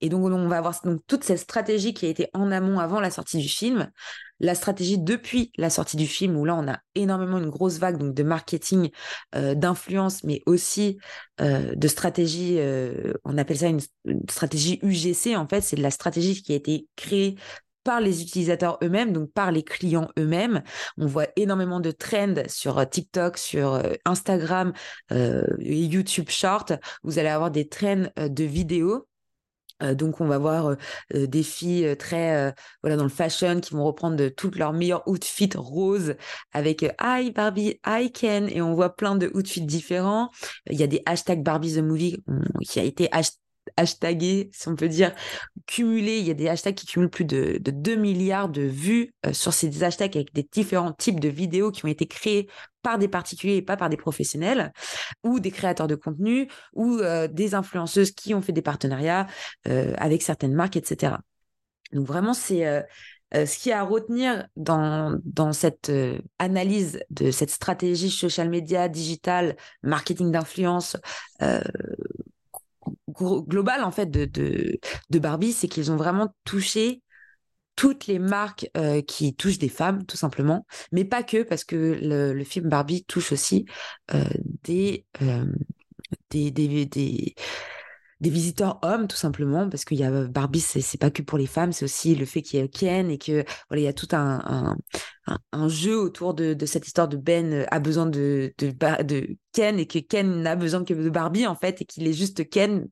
Et 0.01 0.09
donc, 0.09 0.23
on 0.23 0.47
va 0.47 0.57
avoir 0.57 0.79
donc, 0.83 1.01
toute 1.07 1.23
cette 1.23 1.39
stratégie 1.39 1.93
qui 1.93 2.05
a 2.05 2.09
été 2.09 2.29
en 2.33 2.51
amont 2.51 2.79
avant 2.79 2.99
la 2.99 3.11
sortie 3.11 3.37
du 3.37 3.47
film, 3.47 3.91
la 4.39 4.55
stratégie 4.55 4.97
depuis 4.97 5.51
la 5.57 5.69
sortie 5.69 5.97
du 5.97 6.07
film, 6.07 6.35
où 6.37 6.45
là, 6.45 6.55
on 6.55 6.67
a 6.67 6.79
énormément 6.95 7.37
une 7.37 7.49
grosse 7.49 7.77
vague 7.77 7.97
donc, 7.97 8.13
de 8.13 8.23
marketing, 8.23 8.89
euh, 9.35 9.55
d'influence, 9.55 10.23
mais 10.23 10.41
aussi 10.45 10.97
euh, 11.41 11.73
de 11.75 11.87
stratégie, 11.87 12.55
euh, 12.59 13.13
on 13.23 13.37
appelle 13.37 13.57
ça 13.57 13.67
une, 13.67 13.81
stratégie 14.29 14.79
UGC, 14.83 15.35
en 15.35 15.47
fait, 15.47 15.61
c'est 15.61 15.75
de 15.75 15.81
la 15.81 15.91
stratégie 15.91 16.41
qui 16.41 16.53
a 16.53 16.55
été 16.55 16.87
créée 16.95 17.35
par 17.83 18.01
les 18.01 18.23
utilisateurs 18.23 18.79
eux-mêmes, 18.83 19.13
donc 19.13 19.31
par 19.31 19.51
les 19.51 19.63
clients 19.63 20.09
eux-mêmes. 20.17 20.63
On 20.97 21.05
voit 21.05 21.27
énormément 21.35 21.79
de 21.79 21.91
trends 21.91 22.33
sur 22.47 22.87
TikTok, 22.89 23.37
sur 23.37 23.79
Instagram 24.05 24.73
et 25.11 25.85
YouTube 25.85 26.29
Short. 26.29 26.73
Vous 27.03 27.19
allez 27.19 27.29
avoir 27.29 27.51
des 27.51 27.67
trends 27.67 28.07
de 28.17 28.43
vidéos 28.43 29.07
donc 29.81 30.21
on 30.21 30.25
va 30.25 30.37
voir 30.37 30.67
euh, 30.67 30.75
euh, 31.13 31.27
des 31.27 31.43
filles 31.43 31.95
très 31.97 32.53
voilà 32.81 32.95
dans 32.95 33.03
le 33.03 33.09
fashion 33.09 33.59
qui 33.59 33.73
vont 33.73 33.83
reprendre 33.83 34.27
toutes 34.29 34.57
leurs 34.57 34.73
meilleurs 34.73 35.07
outfits 35.07 35.49
roses 35.55 36.15
avec 36.53 36.85
I 37.01 37.31
Barbie, 37.31 37.79
I 37.85 38.11
Ken 38.11 38.49
et 38.49 38.61
on 38.61 38.73
voit 38.73 38.95
plein 38.95 39.15
de 39.15 39.31
outfits 39.33 39.61
différents. 39.61 40.29
Il 40.69 40.79
y 40.79 40.83
a 40.83 40.87
des 40.87 41.01
hashtags 41.05 41.43
Barbie 41.43 41.75
the 41.75 41.79
movie 41.79 42.23
qui 42.67 42.79
a 42.79 42.83
été 42.83 43.09
hashtagué, 43.77 44.49
si 44.53 44.67
on 44.67 44.75
peut 44.75 44.87
dire, 44.87 45.13
cumulé. 45.65 46.19
Il 46.19 46.25
y 46.25 46.31
a 46.31 46.35
des 46.35 46.47
hashtags 46.47 46.75
qui 46.75 46.85
cumulent 46.85 47.09
plus 47.09 47.25
de, 47.25 47.57
de 47.59 47.71
2 47.71 47.95
milliards 47.95 48.49
de 48.49 48.61
vues 48.61 49.13
sur 49.31 49.53
ces 49.53 49.83
hashtags 49.83 50.15
avec 50.15 50.33
des 50.33 50.47
différents 50.51 50.93
types 50.93 51.19
de 51.19 51.29
vidéos 51.29 51.71
qui 51.71 51.85
ont 51.85 51.89
été 51.89 52.05
créés 52.05 52.47
par 52.85 52.99
des 52.99 53.07
particuliers 53.07 53.55
et 53.55 53.61
pas 53.63 53.77
par 53.77 53.89
des 53.89 53.97
professionnels, 53.97 54.71
ou 55.23 55.39
des 55.39 55.49
créateurs 55.49 55.87
de 55.87 55.95
contenu, 55.95 56.47
ou 56.73 56.99
euh, 56.99 57.27
des 57.27 57.55
influenceuses 57.55 58.11
qui 58.11 58.35
ont 58.35 58.43
fait 58.43 58.51
des 58.51 58.61
partenariats 58.61 59.25
euh, 59.67 59.95
avec 59.97 60.21
certaines 60.21 60.53
marques, 60.53 60.77
etc. 60.77 61.15
Donc 61.93 62.05
vraiment, 62.05 62.35
c'est 62.35 62.67
euh, 62.67 62.83
ce 63.33 63.57
qui 63.57 63.71
a 63.71 63.79
à 63.79 63.83
retenir 63.83 64.45
dans, 64.55 65.19
dans 65.25 65.51
cette 65.51 65.91
analyse 66.37 66.99
de 67.09 67.31
cette 67.31 67.49
stratégie 67.49 68.11
social 68.11 68.49
media, 68.49 68.87
digital, 68.87 69.55
marketing 69.81 70.31
d'influence 70.31 70.95
globale 73.09 73.83
en 73.83 73.91
fait 73.91 74.11
de, 74.11 74.25
de, 74.25 74.79
de 75.09 75.19
Barbie, 75.19 75.53
c'est 75.53 75.67
qu'ils 75.67 75.91
ont 75.91 75.95
vraiment 75.95 76.35
touché 76.43 77.01
toutes 77.75 78.07
les 78.07 78.19
marques 78.19 78.69
euh, 78.77 79.01
qui 79.01 79.35
touchent 79.35 79.59
des 79.59 79.69
femmes, 79.69 80.05
tout 80.05 80.17
simplement, 80.17 80.65
mais 80.91 81.05
pas 81.05 81.23
que, 81.23 81.43
parce 81.43 81.63
que 81.63 81.97
le, 82.01 82.43
film 82.43 82.69
Barbie 82.69 83.03
touche 83.05 83.31
aussi 83.31 83.65
euh, 84.13 84.23
des, 84.63 85.05
euh, 85.21 85.45
des, 86.29 86.51
des, 86.51 86.85
des, 86.85 87.35
des, 88.21 88.29
visiteurs 88.29 88.79
hommes, 88.81 89.07
tout 89.07 89.17
simplement, 89.17 89.69
parce 89.69 89.83
qu'il 89.83 89.97
y 89.97 90.03
a 90.03 90.27
Barbie, 90.27 90.61
c'est 90.61 90.99
pas 90.99 91.11
que 91.11 91.21
pour 91.21 91.37
les 91.37 91.47
femmes, 91.47 91.73
c'est 91.73 91.85
aussi 91.85 92.15
le 92.15 92.25
fait 92.25 92.41
qu'il 92.41 92.59
y 92.59 92.63
ait 92.63 92.69
Ken 92.69 93.09
et 93.09 93.17
que 93.17 93.43
voilà, 93.69 93.81
il 93.81 93.85
y 93.85 93.87
a 93.87 93.93
tout 93.93 94.07
un, 94.13 94.75
un, 95.51 95.67
jeu 95.67 95.97
autour 95.97 96.33
de, 96.33 96.55
cette 96.65 96.87
histoire 96.87 97.07
de 97.07 97.17
Ben 97.17 97.65
a 97.71 97.79
besoin 97.79 98.05
de, 98.05 98.53
de 98.57 99.37
Ken 99.51 99.79
et 99.79 99.87
que 99.87 99.99
Ken 99.99 100.41
n'a 100.41 100.55
besoin 100.55 100.83
que 100.85 100.93
de 100.93 101.09
Barbie, 101.09 101.47
en 101.47 101.55
fait, 101.55 101.81
et 101.81 101.85
qu'il 101.85 102.07
est 102.07 102.13
juste 102.13 102.49
Ken 102.49 102.87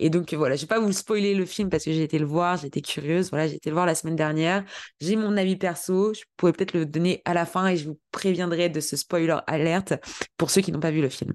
et 0.00 0.10
donc 0.10 0.34
voilà, 0.34 0.56
je 0.56 0.62
vais 0.62 0.66
pas 0.66 0.80
vous 0.80 0.92
spoiler 0.92 1.34
le 1.34 1.44
film 1.44 1.68
parce 1.68 1.84
que 1.84 1.92
j'ai 1.92 2.02
été 2.02 2.18
le 2.18 2.26
voir, 2.26 2.56
j'étais 2.56 2.80
curieuse. 2.80 3.30
Voilà, 3.30 3.46
j'ai 3.46 3.56
été 3.56 3.70
le 3.70 3.74
voir 3.74 3.86
la 3.86 3.94
semaine 3.94 4.16
dernière. 4.16 4.64
J'ai 5.00 5.14
mon 5.14 5.36
avis 5.36 5.56
perso. 5.56 6.14
Je 6.14 6.22
pourrais 6.36 6.52
peut-être 6.52 6.72
le 6.72 6.86
donner 6.86 7.22
à 7.24 7.34
la 7.34 7.46
fin 7.46 7.68
et 7.68 7.76
je 7.76 7.88
vous 7.88 7.98
préviendrai 8.10 8.68
de 8.68 8.80
ce 8.80 8.96
spoiler 8.96 9.36
alerte 9.46 9.94
pour 10.36 10.50
ceux 10.50 10.62
qui 10.62 10.72
n'ont 10.72 10.80
pas 10.80 10.90
vu 10.90 11.02
le 11.02 11.08
film. 11.08 11.32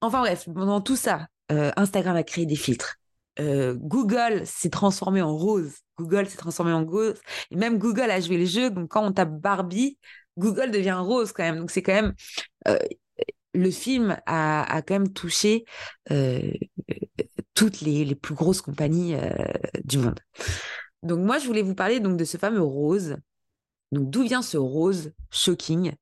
Enfin 0.00 0.20
bref, 0.20 0.46
pendant 0.54 0.80
tout 0.80 0.96
ça, 0.96 1.26
Instagram 1.48 2.16
a 2.16 2.22
créé 2.22 2.46
des 2.46 2.56
filtres. 2.56 2.96
Google 3.38 4.42
s'est 4.44 4.70
transformé 4.70 5.20
en 5.22 5.36
rose. 5.36 5.74
Google 5.98 6.26
s'est 6.26 6.38
transformé 6.38 6.72
en 6.72 6.84
rose. 6.84 7.20
Et 7.50 7.56
même 7.56 7.78
Google 7.78 8.10
a 8.10 8.20
joué 8.20 8.38
le 8.38 8.44
jeu. 8.44 8.70
Donc, 8.70 8.88
quand 8.88 9.04
on 9.04 9.12
tape 9.12 9.40
Barbie, 9.40 9.98
Google 10.38 10.70
devient 10.70 10.98
rose 10.98 11.32
quand 11.32 11.42
même. 11.42 11.58
Donc, 11.58 11.70
c'est 11.70 11.82
quand 11.82 11.92
même. 11.92 12.14
Le 13.54 13.70
film 13.70 14.16
a, 14.26 14.82
quand 14.86 14.94
même 14.94 15.12
touché 15.12 15.64
toutes 17.54 17.80
les, 17.80 18.14
plus 18.14 18.34
grosses 18.34 18.62
compagnies 18.62 19.16
du 19.84 19.98
monde. 19.98 20.20
Donc, 21.02 21.20
moi, 21.20 21.38
je 21.38 21.46
voulais 21.46 21.62
vous 21.62 21.74
parler 21.74 22.00
donc 22.00 22.16
de 22.16 22.24
ce 22.24 22.36
fameux 22.36 22.62
rose. 22.62 23.16
Donc, 23.92 24.08
d'où 24.10 24.22
vient 24.22 24.42
ce 24.42 24.56
rose 24.56 25.12
shocking? 25.30 25.92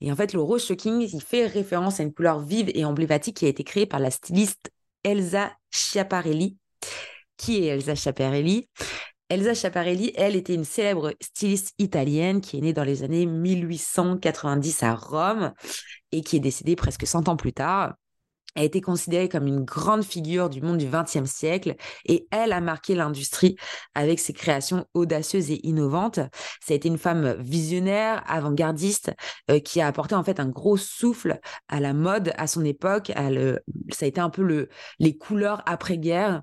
Et 0.00 0.10
en 0.10 0.16
fait, 0.16 0.32
le 0.32 0.40
rose 0.40 0.64
shocking, 0.64 1.00
il 1.00 1.22
fait 1.22 1.46
référence 1.46 2.00
à 2.00 2.02
une 2.02 2.12
couleur 2.12 2.40
vive 2.40 2.70
et 2.74 2.84
emblématique 2.84 3.36
qui 3.36 3.46
a 3.46 3.48
été 3.48 3.62
créée 3.62 3.86
par 3.86 4.00
la 4.00 4.10
styliste 4.10 4.70
Elsa 5.04 5.52
Schiaparelli. 5.70 6.56
Qui 7.36 7.58
est 7.58 7.66
Elsa 7.66 7.94
Schiaparelli? 7.94 8.68
Elsa 9.28 9.54
Schiaparelli, 9.54 10.12
elle 10.16 10.34
était 10.34 10.54
une 10.54 10.64
célèbre 10.64 11.12
styliste 11.20 11.74
italienne 11.78 12.40
qui 12.40 12.56
est 12.56 12.60
née 12.60 12.72
dans 12.72 12.84
les 12.84 13.02
années 13.04 13.26
1890 13.26 14.82
à 14.82 14.94
Rome 14.94 15.52
et 16.12 16.22
qui 16.22 16.36
est 16.36 16.40
décédée 16.40 16.76
presque 16.76 17.06
100 17.06 17.28
ans 17.28 17.36
plus 17.36 17.52
tard 17.52 17.94
a 18.56 18.64
été 18.64 18.80
considérée 18.80 19.28
comme 19.28 19.46
une 19.46 19.64
grande 19.64 20.02
figure 20.02 20.48
du 20.48 20.60
monde 20.60 20.78
du 20.78 20.88
XXe 20.88 21.30
siècle 21.30 21.76
et 22.06 22.26
elle 22.30 22.52
a 22.52 22.60
marqué 22.60 22.94
l'industrie 22.94 23.56
avec 23.94 24.18
ses 24.18 24.32
créations 24.32 24.86
audacieuses 24.94 25.50
et 25.50 25.66
innovantes. 25.66 26.20
Ça 26.60 26.72
a 26.72 26.74
été 26.74 26.88
une 26.88 26.98
femme 26.98 27.36
visionnaire, 27.38 28.22
avant-gardiste, 28.26 29.12
euh, 29.50 29.60
qui 29.60 29.80
a 29.80 29.86
apporté 29.86 30.14
en 30.14 30.24
fait 30.24 30.40
un 30.40 30.48
gros 30.48 30.76
souffle 30.76 31.38
à 31.68 31.80
la 31.80 31.92
mode 31.92 32.32
à 32.36 32.46
son 32.46 32.64
époque. 32.64 33.12
ça 33.90 34.04
a 34.04 34.08
été 34.08 34.20
un 34.20 34.30
peu 34.30 34.42
le, 34.42 34.68
les 34.98 35.16
couleurs 35.16 35.62
après-guerre 35.66 36.42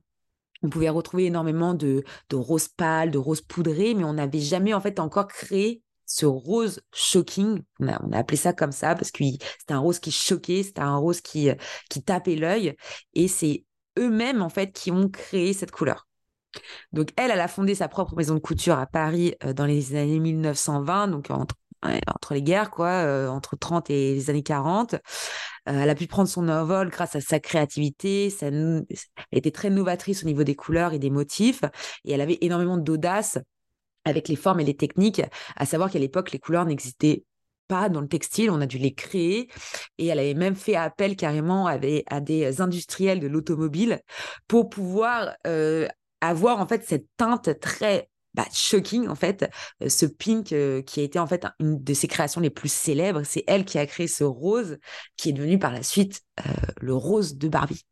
on 0.64 0.70
pouvait 0.70 0.90
retrouver 0.90 1.26
énormément 1.26 1.76
de, 1.76 2.04
de 2.30 2.36
roses 2.36 2.70
pâles, 2.70 3.12
de 3.12 3.20
roses 3.20 3.42
poudrées, 3.42 3.94
mais 3.94 4.04
on 4.04 4.14
n'avait 4.14 4.40
jamais 4.40 4.74
en 4.74 4.82
fait 4.82 5.00
encore 5.00 5.28
créé 5.28 5.84
ce 6.06 6.26
rose 6.26 6.82
shocking, 6.94 7.62
on 7.80 7.88
a, 7.88 8.18
appelé 8.18 8.38
ça 8.38 8.54
comme 8.54 8.72
ça 8.72 8.96
parce 8.96 9.12
que 9.12 9.24
c'était 9.24 9.74
un 9.74 9.80
rose 9.80 10.00
qui 10.00 10.12
choquait, 10.12 10.64
c'était 10.64 10.82
un 10.82 10.98
rose 10.98 11.22
qui, 11.22 11.50
euh, 11.50 11.56
qui 11.90 12.04
tapait 12.04 12.36
l'œil, 12.36 12.76
et 13.14 13.28
c'est 13.28 13.66
eux-mêmes 13.98 14.42
en 14.42 14.50
fait 14.50 14.72
qui 14.72 14.92
ont 14.92 15.10
créé 15.10 15.54
cette 15.54 15.72
couleur. 15.72 16.08
Donc 16.94 17.10
elle, 17.18 17.32
elle 17.32 17.42
a 17.42 17.48
fondé 17.48 17.76
sa 17.76 17.88
propre 17.88 18.16
maison 18.16 18.36
de 18.36 18.40
couture 18.40 18.78
à 18.78 18.86
Paris 18.86 19.36
euh, 19.44 19.54
dans 19.54 19.66
les 19.66 19.96
années 19.96 20.20
1920, 20.20 21.10
donc 21.10 21.30
entre, 21.32 21.56
les 22.32 22.42
guerres, 22.42 22.72
quoi, 22.72 22.90
euh, 22.90 23.28
entre 23.28 23.56
30 23.56 23.90
et 23.90 24.16
les 24.16 24.30
années 24.30 24.44
40. 24.44 24.96
elle 25.66 25.90
a 25.90 25.96
pu 25.96 26.08
prendre 26.08 26.30
son 26.30 26.50
envol 26.50 26.90
grâce 26.90 27.16
à 27.16 27.22
sa 27.22 27.40
créativité. 27.40 28.30
Ça, 28.30 28.48
elle 28.48 28.86
était 29.32 29.52
très 29.52 29.70
novatrice 29.70 30.24
au 30.24 30.28
niveau 30.28 30.44
des 30.44 30.56
couleurs 30.56 30.94
et 30.94 31.00
des 31.00 31.10
motifs, 31.10 31.62
et 32.06 32.14
elle 32.14 32.22
avait 32.22 32.38
énormément 32.42 32.78
d'audace 32.78 33.38
avec 34.06 34.28
les 34.28 34.36
formes 34.36 34.60
et 34.60 34.64
les 34.64 34.76
techniques, 34.76 35.22
à 35.56 35.66
savoir 35.66 35.92
qu'à 35.92 36.00
l'époque, 36.00 36.32
les 36.32 36.40
couleurs 36.40 36.66
n'existaient 36.66 37.24
pas 37.68 37.90
dans 37.90 38.02
le 38.02 38.08
textile, 38.08 38.52
on 38.52 38.62
a 38.62 38.66
dû 38.66 38.78
les 38.78 38.94
créer 38.94 39.50
et 39.98 40.08
elle 40.08 40.20
avait 40.20 40.34
même 40.34 40.56
fait 40.56 40.76
appel 40.76 41.16
carrément 41.16 41.68
à 41.68 41.78
des, 41.78 42.04
à 42.08 42.22
des 42.22 42.62
industriels 42.62 43.20
de 43.20 43.28
l'automobile 43.28 44.02
pour 44.48 44.70
pouvoir 44.70 45.36
euh, 45.48 45.88
avoir 46.22 46.60
en 46.60 46.68
fait 46.68 46.84
cette 46.86 47.08
teinte 47.18 47.60
très 47.60 48.10
bah, 48.34 48.46
shocking 48.54 49.08
en 49.08 49.16
fait, 49.16 49.50
euh, 49.82 49.90
ce 49.90 50.06
pink 50.06 50.52
euh, 50.52 50.82
qui 50.82 51.00
a 51.00 51.04
été 51.04 51.20
en 51.20 51.28
fait 51.28 51.48
une 51.60 51.82
de 51.82 51.94
ses 51.94 52.08
créations 52.08 52.42
les 52.42 52.50
plus 52.50 52.72
célèbres. 52.72 53.24
C'est 53.24 53.44
elle 53.48 53.66
qui 53.66 53.80
a 53.80 53.86
créé 53.86 54.08
ce 54.08 54.24
rose 54.24 54.78
qui 55.16 55.30
est 55.30 55.34
devenu 55.34 55.58
par 55.58 55.72
la 55.72 55.84
suite 55.84 56.22
le 56.82 56.94
rose 56.94 57.38
de 57.38 57.48
Barbie. 57.48 57.86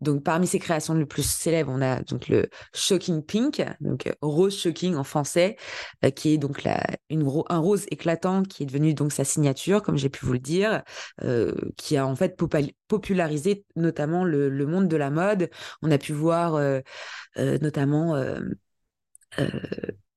Donc, 0.00 0.22
parmi 0.22 0.46
ses 0.46 0.58
créations 0.58 0.94
les 0.94 1.06
plus 1.06 1.28
célèbres, 1.28 1.72
on 1.74 1.82
a 1.82 2.02
donc 2.02 2.28
le 2.28 2.48
Shocking 2.74 3.22
Pink, 3.24 3.60
euh, 3.60 3.96
rose 4.22 4.58
shocking 4.58 4.96
en 4.96 5.04
français, 5.04 5.56
euh, 6.04 6.10
qui 6.10 6.32
est 6.32 6.38
donc 6.38 6.66
un 6.66 7.58
rose 7.58 7.86
éclatant 7.90 8.42
qui 8.42 8.62
est 8.62 8.66
devenu 8.66 8.94
donc 8.94 9.12
sa 9.12 9.24
signature, 9.24 9.82
comme 9.82 9.96
j'ai 9.96 10.08
pu 10.08 10.24
vous 10.24 10.32
le 10.32 10.38
dire, 10.38 10.82
euh, 11.22 11.54
qui 11.76 11.96
a 11.96 12.06
en 12.06 12.16
fait 12.16 12.36
popularisé 12.88 13.64
notamment 13.76 14.24
le, 14.24 14.50
monde 14.66 14.88
de 14.88 14.96
la 14.96 15.10
mode. 15.10 15.50
On 15.82 15.90
a 15.90 15.98
pu 15.98 16.12
voir 16.12 16.60
notamment 17.36 18.14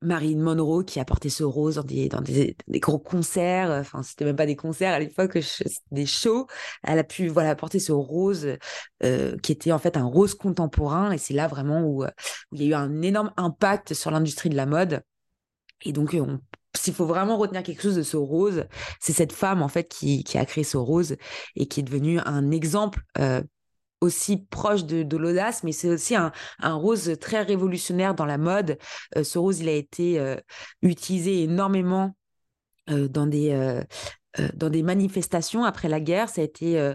Marine 0.03 0.39
Monroe 0.39 0.83
qui 0.83 0.99
a 0.99 1.05
porté 1.05 1.29
ce 1.29 1.43
rose 1.43 1.75
dans 1.75 1.83
des, 1.83 2.09
dans 2.09 2.21
des, 2.21 2.55
gros 2.75 2.99
concerts. 2.99 3.71
Enfin, 3.71 4.03
c'était 4.03 4.25
même 4.25 4.35
pas 4.35 4.45
des 4.45 4.55
concerts 4.55 4.93
à 4.93 4.99
l'époque, 4.99 5.37
des 5.91 6.05
shows. 6.05 6.47
Elle 6.83 6.99
a 6.99 7.03
pu 7.03 7.27
voilà 7.27 7.55
porter 7.55 7.79
ce 7.79 7.91
rose 7.91 8.57
euh, 9.03 9.37
qui 9.37 9.51
était 9.51 9.71
en 9.71 9.79
fait 9.79 9.97
un 9.97 10.05
rose 10.05 10.35
contemporain. 10.35 11.11
Et 11.11 11.17
c'est 11.17 11.33
là 11.33 11.47
vraiment 11.47 11.83
où, 11.83 12.05
il 12.51 12.61
y 12.61 12.65
a 12.65 12.67
eu 12.69 12.73
un 12.73 13.01
énorme 13.01 13.31
impact 13.37 13.93
sur 13.93 14.11
l'industrie 14.11 14.49
de 14.49 14.55
la 14.55 14.65
mode. 14.65 15.01
Et 15.85 15.91
donc, 15.91 16.15
s'il 16.75 16.93
faut 16.93 17.05
vraiment 17.05 17.37
retenir 17.37 17.63
quelque 17.63 17.81
chose 17.81 17.95
de 17.95 18.03
ce 18.03 18.17
rose, 18.17 18.65
c'est 18.99 19.13
cette 19.13 19.31
femme 19.31 19.61
en 19.61 19.67
fait 19.67 19.85
qui, 19.85 20.23
qui, 20.23 20.37
a 20.37 20.45
créé 20.45 20.63
ce 20.63 20.77
rose 20.77 21.15
et 21.55 21.67
qui 21.67 21.81
est 21.81 21.83
devenue 21.83 22.19
un 22.25 22.51
exemple 22.51 23.01
euh, 23.19 23.41
aussi 24.03 24.45
proche 24.49 24.83
de, 24.85 25.17
l'audace, 25.17 25.63
mais 25.63 25.71
c'est 25.71 25.89
aussi 25.89 26.15
un, 26.15 26.31
rose 26.61 27.15
très 27.19 27.41
révolutionnaire 27.41 28.13
dans 28.13 28.25
la 28.25 28.37
mode. 28.37 28.77
Euh, 29.15 29.23
ce 29.23 29.39
rose, 29.39 29.61
il 29.61 29.69
a 29.69 29.73
été 29.73 30.19
euh, 30.19 30.35
utilisé 30.81 31.43
énormément 31.43 32.15
euh, 32.89 33.07
dans, 33.07 33.27
des, 33.27 33.81
dans 34.53 34.69
des 34.69 34.83
manifestations 34.83 35.63
après 35.63 35.87
la 35.87 35.99
guerre. 35.99 36.29
Ça 36.29 36.41
a 36.41 36.43
été 36.43 36.93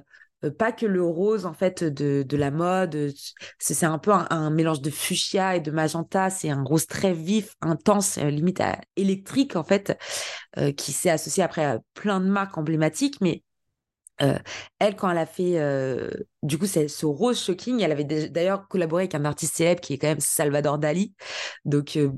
pas 0.56 0.70
que 0.70 0.86
le 0.86 1.02
rose 1.02 1.46
en 1.46 1.52
fait 1.52 1.82
de, 1.82 2.22
de 2.22 2.36
la 2.36 2.52
mode, 2.52 3.12
c'est 3.58 3.84
un 3.84 3.98
peu 3.98 4.12
un, 4.12 4.50
mélange 4.50 4.80
de 4.80 4.90
fuchsia 4.90 5.56
et 5.56 5.60
de 5.60 5.70
magenta. 5.70 6.30
C'est 6.30 6.50
un 6.50 6.62
rose 6.62 6.86
très 6.86 7.12
vif, 7.12 7.54
intense, 7.60 8.18
limite 8.18 8.62
électrique 8.96 9.56
en 9.56 9.64
fait, 9.64 9.98
qui 10.76 10.92
s'est 10.92 11.10
associé 11.10 11.42
après 11.42 11.64
à 11.64 11.80
plein 11.94 12.20
de 12.20 12.28
marques 12.28 12.58
emblématiques, 12.58 13.20
mais 13.20 13.42
euh, 14.22 14.38
elle, 14.78 14.96
quand 14.96 15.10
elle 15.10 15.18
a 15.18 15.26
fait, 15.26 15.58
euh, 15.58 16.10
du 16.42 16.58
coup, 16.58 16.66
ce 16.66 17.06
rose 17.06 17.40
shocking, 17.40 17.80
elle 17.80 17.92
avait 17.92 18.04
d'ailleurs 18.04 18.68
collaboré 18.68 19.02
avec 19.02 19.14
un 19.14 19.24
artiste 19.24 19.56
célèbre 19.56 19.80
qui 19.80 19.94
est 19.94 19.98
quand 19.98 20.08
même 20.08 20.20
Salvador 20.20 20.78
Dali. 20.78 21.14
Donc, 21.64 21.96
euh, 21.96 22.10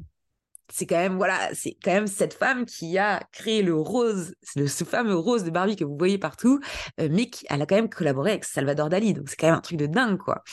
c'est 0.73 0.87
quand 0.87 0.97
même, 0.97 1.17
voilà, 1.17 1.51
c'est 1.53 1.77
quand 1.83 1.93
même 1.93 2.07
cette 2.07 2.35
femme 2.35 2.65
qui 2.65 2.97
a 2.97 3.21
créé 3.33 3.63
le 3.63 3.75
rose, 3.75 4.35
ce 4.43 4.85
fameux 4.85 5.17
rose 5.17 5.43
de 5.45 5.51
Barbie 5.51 5.77
que 5.77 5.85
vous 5.85 5.99
voyez 5.99 6.17
partout, 6.17 6.61
mais 6.99 7.29
elle 7.49 7.63
a 7.63 7.67
quand 7.67 7.75
même 7.75 7.89
collaboré 7.89 8.31
avec 8.33 8.45
Salvador 8.45 8.89
Dali. 8.89 9.15
Donc, 9.15 9.29
c'est 9.29 9.37
quand 9.37 9.49
même 9.49 9.57
un 9.57 9.61
truc 9.61 9.79
de 9.79 9.87
dingue, 9.87 10.19
quoi. 10.19 10.45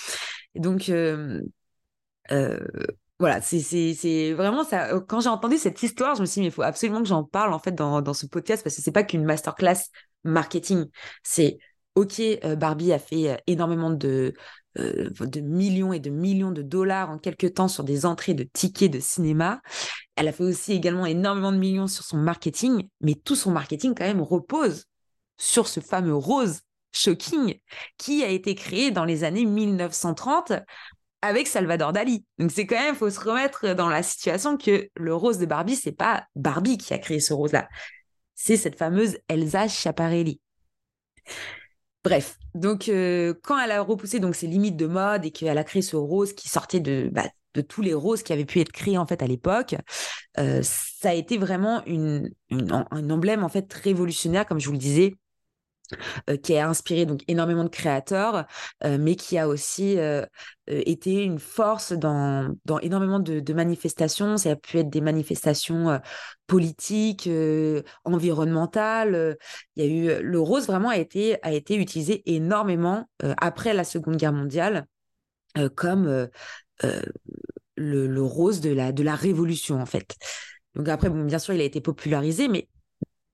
Et 0.56 0.60
donc, 0.60 0.92
voilà, 3.20 3.42
c'est 3.42 4.34
vraiment 4.34 4.64
ça. 4.64 5.00
Quand 5.08 5.22
j'ai 5.22 5.30
entendu 5.30 5.58
cette 5.58 5.82
histoire, 5.82 6.16
je 6.16 6.22
me 6.22 6.26
suis 6.26 6.36
dit, 6.36 6.42
mais 6.42 6.48
il 6.48 6.52
faut 6.52 6.62
absolument 6.62 7.02
que 7.02 7.08
j'en 7.08 7.24
parle 7.24 7.52
en 7.54 7.60
fait 7.60 7.74
dans, 7.74 8.02
dans 8.02 8.14
ce 8.14 8.28
podcast 8.28 8.64
parce 8.64 8.76
que 8.76 8.82
c'est 8.82 8.92
pas 8.92 9.04
qu'une 9.04 9.24
masterclass 9.24 9.90
marketing. 10.28 10.86
C'est 11.24 11.58
OK, 11.98 12.20
euh, 12.20 12.56
Barbie 12.56 12.94
a 12.94 13.00
fait 13.00 13.32
euh, 13.32 13.38
énormément 13.48 13.90
de, 13.90 14.34
euh, 14.78 15.10
de 15.20 15.40
millions 15.42 15.94
et 15.94 16.00
de 16.00 16.12
millions 16.12 16.52
de 16.52 16.62
dollars 16.62 17.10
en 17.10 17.18
quelques 17.18 17.56
temps 17.56 17.68
sur 17.68 17.84
des 17.84 18.06
entrées 18.06 18.36
de 18.36 18.44
tickets 18.44 18.92
de 18.92 19.00
cinéma. 19.00 19.62
Elle 20.16 20.28
a 20.28 20.32
fait 20.32 20.44
aussi 20.44 20.74
également 20.74 21.08
énormément 21.08 21.52
de 21.52 21.58
millions 21.58 21.88
sur 21.88 22.04
son 22.04 22.18
marketing, 22.18 22.88
mais 23.02 23.16
tout 23.16 23.36
son 23.36 23.50
marketing 23.50 23.96
quand 23.96 24.06
même 24.06 24.22
repose 24.22 24.86
sur 25.38 25.68
ce 25.68 25.80
fameux 25.80 26.16
rose 26.16 26.60
shocking 26.92 27.60
qui 27.98 28.24
a 28.24 28.28
été 28.30 28.54
créé 28.54 28.92
dans 28.92 29.06
les 29.06 29.24
années 29.24 29.46
1930 29.46 30.54
avec 31.24 31.48
Salvador 31.48 31.94
Dali. 31.94 32.26
Donc 32.38 32.52
c'est 32.52 32.68
quand 32.68 32.80
même, 32.80 32.96
faut 32.96 33.10
se 33.10 33.20
remettre 33.20 33.74
dans 33.74 33.90
la 33.90 34.04
situation 34.04 34.58
que 34.58 34.88
le 34.96 35.16
rose 35.16 35.40
de 35.40 35.48
Barbie, 35.48 35.76
c'est 35.76 35.92
pas 35.92 36.26
Barbie 36.36 36.78
qui 36.78 36.94
a 36.94 37.00
créé 37.00 37.20
ce 37.20 37.34
rose-là 37.34 37.68
c'est 38.38 38.56
cette 38.56 38.78
fameuse 38.78 39.18
Elsa 39.28 39.68
Schiaparelli. 39.68 40.40
Bref, 42.06 42.38
donc 42.54 42.88
euh, 42.88 43.34
quand 43.44 43.60
elle 43.60 43.72
a 43.72 43.82
repoussé 43.82 44.22
donc 44.22 44.36
ses 44.36 44.48
limites 44.48 44.78
de 44.78 44.86
mode 44.86 45.26
et 45.26 45.32
qu'elle 45.32 45.58
a 45.58 45.64
créé 45.66 45.82
ce 45.82 45.98
rose 45.98 46.32
qui 46.32 46.48
sortait 46.48 46.80
de, 46.80 47.10
bah, 47.12 47.26
tous 47.68 47.82
les 47.82 47.94
roses 47.94 48.24
qui 48.24 48.32
avaient 48.32 48.46
pu 48.46 48.62
être 48.62 48.72
créés 48.72 48.98
en 48.98 49.06
fait 49.06 49.22
à 49.22 49.28
l'époque, 49.28 49.76
euh, 50.38 50.62
ça 50.64 51.10
a 51.10 51.14
été 51.14 51.38
vraiment 51.38 51.84
un 52.52 53.10
emblème 53.10 53.44
en 53.44 53.50
fait 53.50 53.74
révolutionnaire, 53.74 54.46
comme 54.46 54.60
je 54.60 54.68
vous 54.68 54.74
le 54.74 54.78
disais, 54.78 55.16
qui 56.44 56.58
a 56.58 56.68
inspiré 56.68 57.06
donc 57.06 57.24
énormément 57.28 57.64
de 57.64 57.70
créateurs, 57.70 58.46
euh, 58.84 58.98
mais 59.00 59.16
qui 59.16 59.38
a 59.38 59.48
aussi 59.48 59.98
euh, 59.98 60.26
été 60.68 61.24
une 61.24 61.40
force 61.40 61.94
dans, 61.94 62.56
énormément 62.82 63.20
de, 63.20 63.54
manifestations. 63.54 64.38
Ça 64.38 64.52
a 64.52 64.56
pu 64.56 64.80
être 64.80 64.90
des 64.90 65.02
manifestations 65.02 66.00
politiques, 66.46 67.30
environnementales. 68.04 69.38
Il 69.76 69.84
y 69.84 69.88
a 69.88 69.90
eu 69.90 70.24
le 70.24 70.40
rose 70.40 70.68
vraiment 70.68 70.90
a 70.90 70.98
été 70.98 71.38
a 71.44 71.54
été 71.54 71.76
utilisé 71.76 72.22
énormément 72.26 73.10
après 73.38 73.74
la 73.74 73.84
Seconde 73.84 74.18
Guerre 74.18 74.34
mondiale 74.34 74.86
comme 75.76 76.28
le, 77.78 78.22
rose 78.22 78.60
de 78.60 78.72
la 78.72 78.92
de 78.92 79.04
la 79.04 79.16
révolution 79.16 79.80
en 79.82 79.86
fait. 79.86 80.18
Donc 80.76 80.90
après, 80.90 81.10
bien 81.10 81.40
sûr, 81.40 81.54
il 81.54 81.62
a 81.62 81.64
été 81.64 81.82
popularisé, 81.82 82.48
mais 82.48 82.68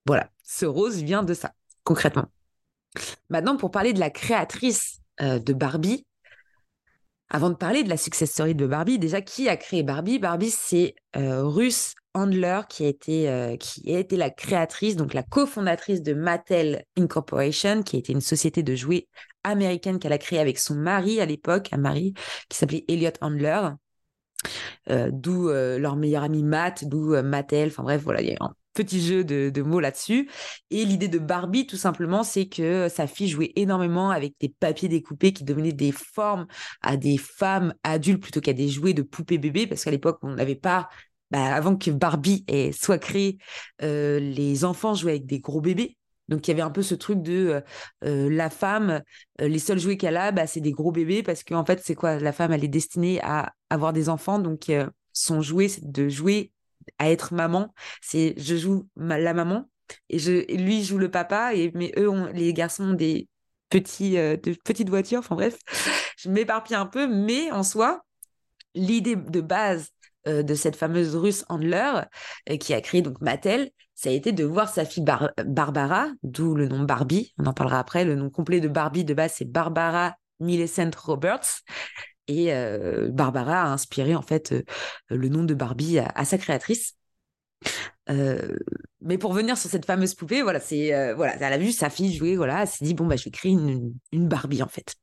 voilà, 0.06 0.30
ce 0.44 0.66
rose 0.66 1.02
vient 1.02 1.22
de 1.22 1.34
ça 1.34 1.52
concrètement. 1.84 2.33
Maintenant, 3.28 3.56
pour 3.56 3.70
parler 3.70 3.92
de 3.92 4.00
la 4.00 4.10
créatrice 4.10 5.00
euh, 5.20 5.38
de 5.38 5.52
Barbie, 5.52 6.06
Avant 7.30 7.50
de 7.50 7.56
parler 7.56 7.82
de 7.82 7.88
la 7.88 7.96
success 7.96 8.30
story 8.30 8.54
de 8.54 8.66
Barbie, 8.66 8.98
déjà, 8.98 9.20
qui 9.20 9.48
a 9.48 9.56
créé 9.56 9.82
Barbie? 9.82 10.18
Barbie, 10.18 10.50
c'est 10.50 10.94
Ruth 11.14 11.94
Handler 12.12 12.60
qui 12.68 12.84
a, 12.84 12.88
été, 12.88 13.56
qui 13.58 13.92
a 13.92 13.98
été 13.98 14.16
la 14.16 14.30
créatrice, 14.30 14.94
donc 14.94 15.14
la 15.14 15.24
cofondatrice 15.24 16.02
de 16.02 16.14
Mattel 16.14 16.84
Incorporation, 16.96 17.82
qui 17.82 17.96
a 17.96 17.98
été 17.98 18.12
une 18.12 18.20
société 18.20 18.62
de 18.62 18.74
jouets 18.76 19.08
américaine 19.42 19.98
qu'elle 19.98 20.12
a 20.12 20.18
créée 20.18 20.38
avec 20.38 20.58
son 20.58 20.76
mari 20.76 21.20
à 21.20 21.26
l'époque, 21.26 21.70
un 21.72 21.78
mari 21.78 22.14
qui 22.48 22.56
s'appelait 22.56 22.84
Elliot 22.86 23.10
Handler. 23.20 23.70
d'où 25.10 25.48
leur 25.48 25.96
meilleur 25.96 26.22
ami 26.22 26.44
Matt, 26.44 26.84
d'où 26.84 27.20
Mattel, 27.22 27.68
enfin 27.68 27.82
bref, 27.82 28.02
voilà, 28.02 28.20
petit 28.74 29.00
jeu 29.00 29.24
de, 29.24 29.62
mots 29.62 29.80
là-dessus. 29.80 30.28
Et 30.70 30.84
l'idée 30.84 31.08
de 31.08 31.18
Barbie, 31.18 31.66
tout 31.66 31.76
simplement, 31.76 32.22
c'est 32.22 32.46
que 32.46 32.88
sa 32.88 33.06
fille 33.06 33.28
jouait 33.28 33.52
énormément 33.56 34.10
avec 34.10 34.34
des 34.40 34.48
papiers 34.48 34.88
découpés 34.88 35.32
qui 35.32 35.44
devenaient 35.44 35.72
des 35.72 35.92
formes 35.92 36.46
à 36.82 36.96
des 36.96 37.16
femmes 37.16 37.74
adultes 37.82 38.20
plutôt 38.20 38.40
qu'à 38.40 38.52
des 38.52 38.68
jouets 38.68 38.94
de 38.94 39.02
poupées 39.02 39.38
bébés, 39.38 39.66
parce 39.66 39.84
qu'à 39.84 39.90
l'époque, 39.90 40.18
on 40.22 40.34
n'avait 40.34 40.56
pas 40.56 40.88
bah, 41.34 41.54
avant 41.54 41.76
que 41.76 41.90
Barbie 41.90 42.44
soit 42.72 42.98
créée, 42.98 43.38
euh, 43.82 44.20
les 44.20 44.64
enfants 44.64 44.94
jouaient 44.94 45.12
avec 45.12 45.26
des 45.26 45.40
gros 45.40 45.60
bébés. 45.60 45.98
Donc 46.28 46.46
il 46.46 46.52
y 46.52 46.54
avait 46.54 46.62
un 46.62 46.70
peu 46.70 46.82
ce 46.82 46.94
truc 46.94 47.22
de 47.22 47.32
euh, 47.48 47.60
euh, 48.04 48.30
la 48.30 48.50
femme, 48.50 49.02
les 49.40 49.58
seuls 49.58 49.80
jouets 49.80 49.96
qu'elle 49.96 50.16
a, 50.16 50.30
bah, 50.30 50.46
c'est 50.46 50.60
des 50.60 50.70
gros 50.70 50.92
bébés 50.92 51.24
parce 51.24 51.42
qu'en 51.42 51.64
fait 51.64 51.80
c'est 51.82 51.96
quoi? 51.96 52.20
La 52.20 52.32
femme 52.32 52.52
elle 52.52 52.64
est 52.64 52.68
destinée 52.68 53.20
à 53.22 53.52
avoir 53.68 53.92
des 53.92 54.08
enfants, 54.08 54.38
donc 54.38 54.70
son 55.12 55.42
jouet 55.42 55.68
c'est 55.68 55.90
de 55.90 56.08
jouer 56.08 56.52
à 56.98 57.10
être 57.10 57.34
maman. 57.34 57.74
C'est 58.00 58.34
je 58.36 58.56
joue 58.56 58.88
la 58.96 59.34
maman 59.34 59.68
et 60.08 60.18
je 60.18 60.50
lui 60.54 60.84
joue 60.84 60.98
le 60.98 61.10
papa 61.10 61.54
et 61.54 61.70
mais 61.74 61.92
eux 61.96 62.10
les 62.32 62.52
garçons 62.52 62.90
ont 62.90 62.94
des 62.94 63.28
petits 63.70 64.12
de 64.12 64.54
petites 64.64 64.88
voitures. 64.88 65.20
Enfin 65.20 65.34
bref, 65.34 65.58
je 66.18 66.28
m'éparpille 66.30 66.76
un 66.76 66.86
peu, 66.86 67.06
mais 67.06 67.50
en 67.50 67.62
soi 67.62 68.02
l'idée 68.74 69.16
de 69.16 69.40
base 69.40 69.90
euh, 70.26 70.42
de 70.42 70.54
cette 70.54 70.76
fameuse 70.76 71.16
russe 71.16 71.44
Handler 71.48 72.00
euh, 72.50 72.56
qui 72.56 72.72
a 72.72 72.80
créé 72.80 73.02
donc 73.02 73.20
Mattel, 73.20 73.70
ça 73.94 74.08
a 74.08 74.12
été 74.12 74.32
de 74.32 74.44
voir 74.44 74.68
sa 74.68 74.84
fille 74.84 75.04
Barbara, 75.44 76.08
d'où 76.22 76.54
le 76.54 76.66
nom 76.66 76.82
Barbie. 76.82 77.34
On 77.38 77.46
en 77.46 77.52
parlera 77.52 77.78
après. 77.78 78.04
Le 78.04 78.14
nom 78.14 78.30
complet 78.30 78.60
de 78.60 78.68
Barbie 78.68 79.04
de 79.04 79.12
base 79.12 79.34
c'est 79.36 79.44
Barbara 79.44 80.14
Millicent 80.40 80.90
Roberts. 80.96 81.60
Et 82.28 82.52
Barbara 83.10 83.64
a 83.64 83.66
inspiré 83.66 84.14
en 84.14 84.22
fait 84.22 84.54
le 85.08 85.28
nom 85.28 85.44
de 85.44 85.54
Barbie 85.54 85.98
à, 85.98 86.24
sa 86.24 86.38
créatrice. 86.38 86.96
mais 88.08 89.18
pour 89.18 89.32
venir 89.32 89.58
sur 89.58 89.70
cette 89.70 89.86
fameuse 89.86 90.14
poupée, 90.14 90.42
voilà, 90.42 90.60
c'est 90.60 91.14
voilà, 91.14 91.36
elle 91.36 91.52
a 91.52 91.58
vu 91.58 91.72
sa 91.72 91.90
fille 91.90 92.14
jouer, 92.14 92.36
voilà, 92.36 92.62
elle 92.62 92.68
s'est 92.68 92.84
dit 92.84 92.94
bon 92.94 93.06
bah 93.06 93.16
je 93.16 93.24
vais 93.24 93.30
créer 93.30 93.52
une, 93.52 93.92
Barbie 94.12 94.62
en 94.62 94.68
fait. 94.68 94.94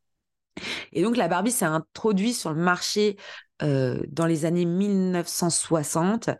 Et 0.92 1.04
donc 1.04 1.16
la 1.18 1.28
Barbie 1.28 1.52
s'est 1.52 1.66
introduite 1.66 2.36
sur 2.36 2.54
le 2.54 2.62
marché 2.62 3.18
dans 3.62 4.26
les 4.26 4.46
années 4.46 4.66
1960 4.66 6.32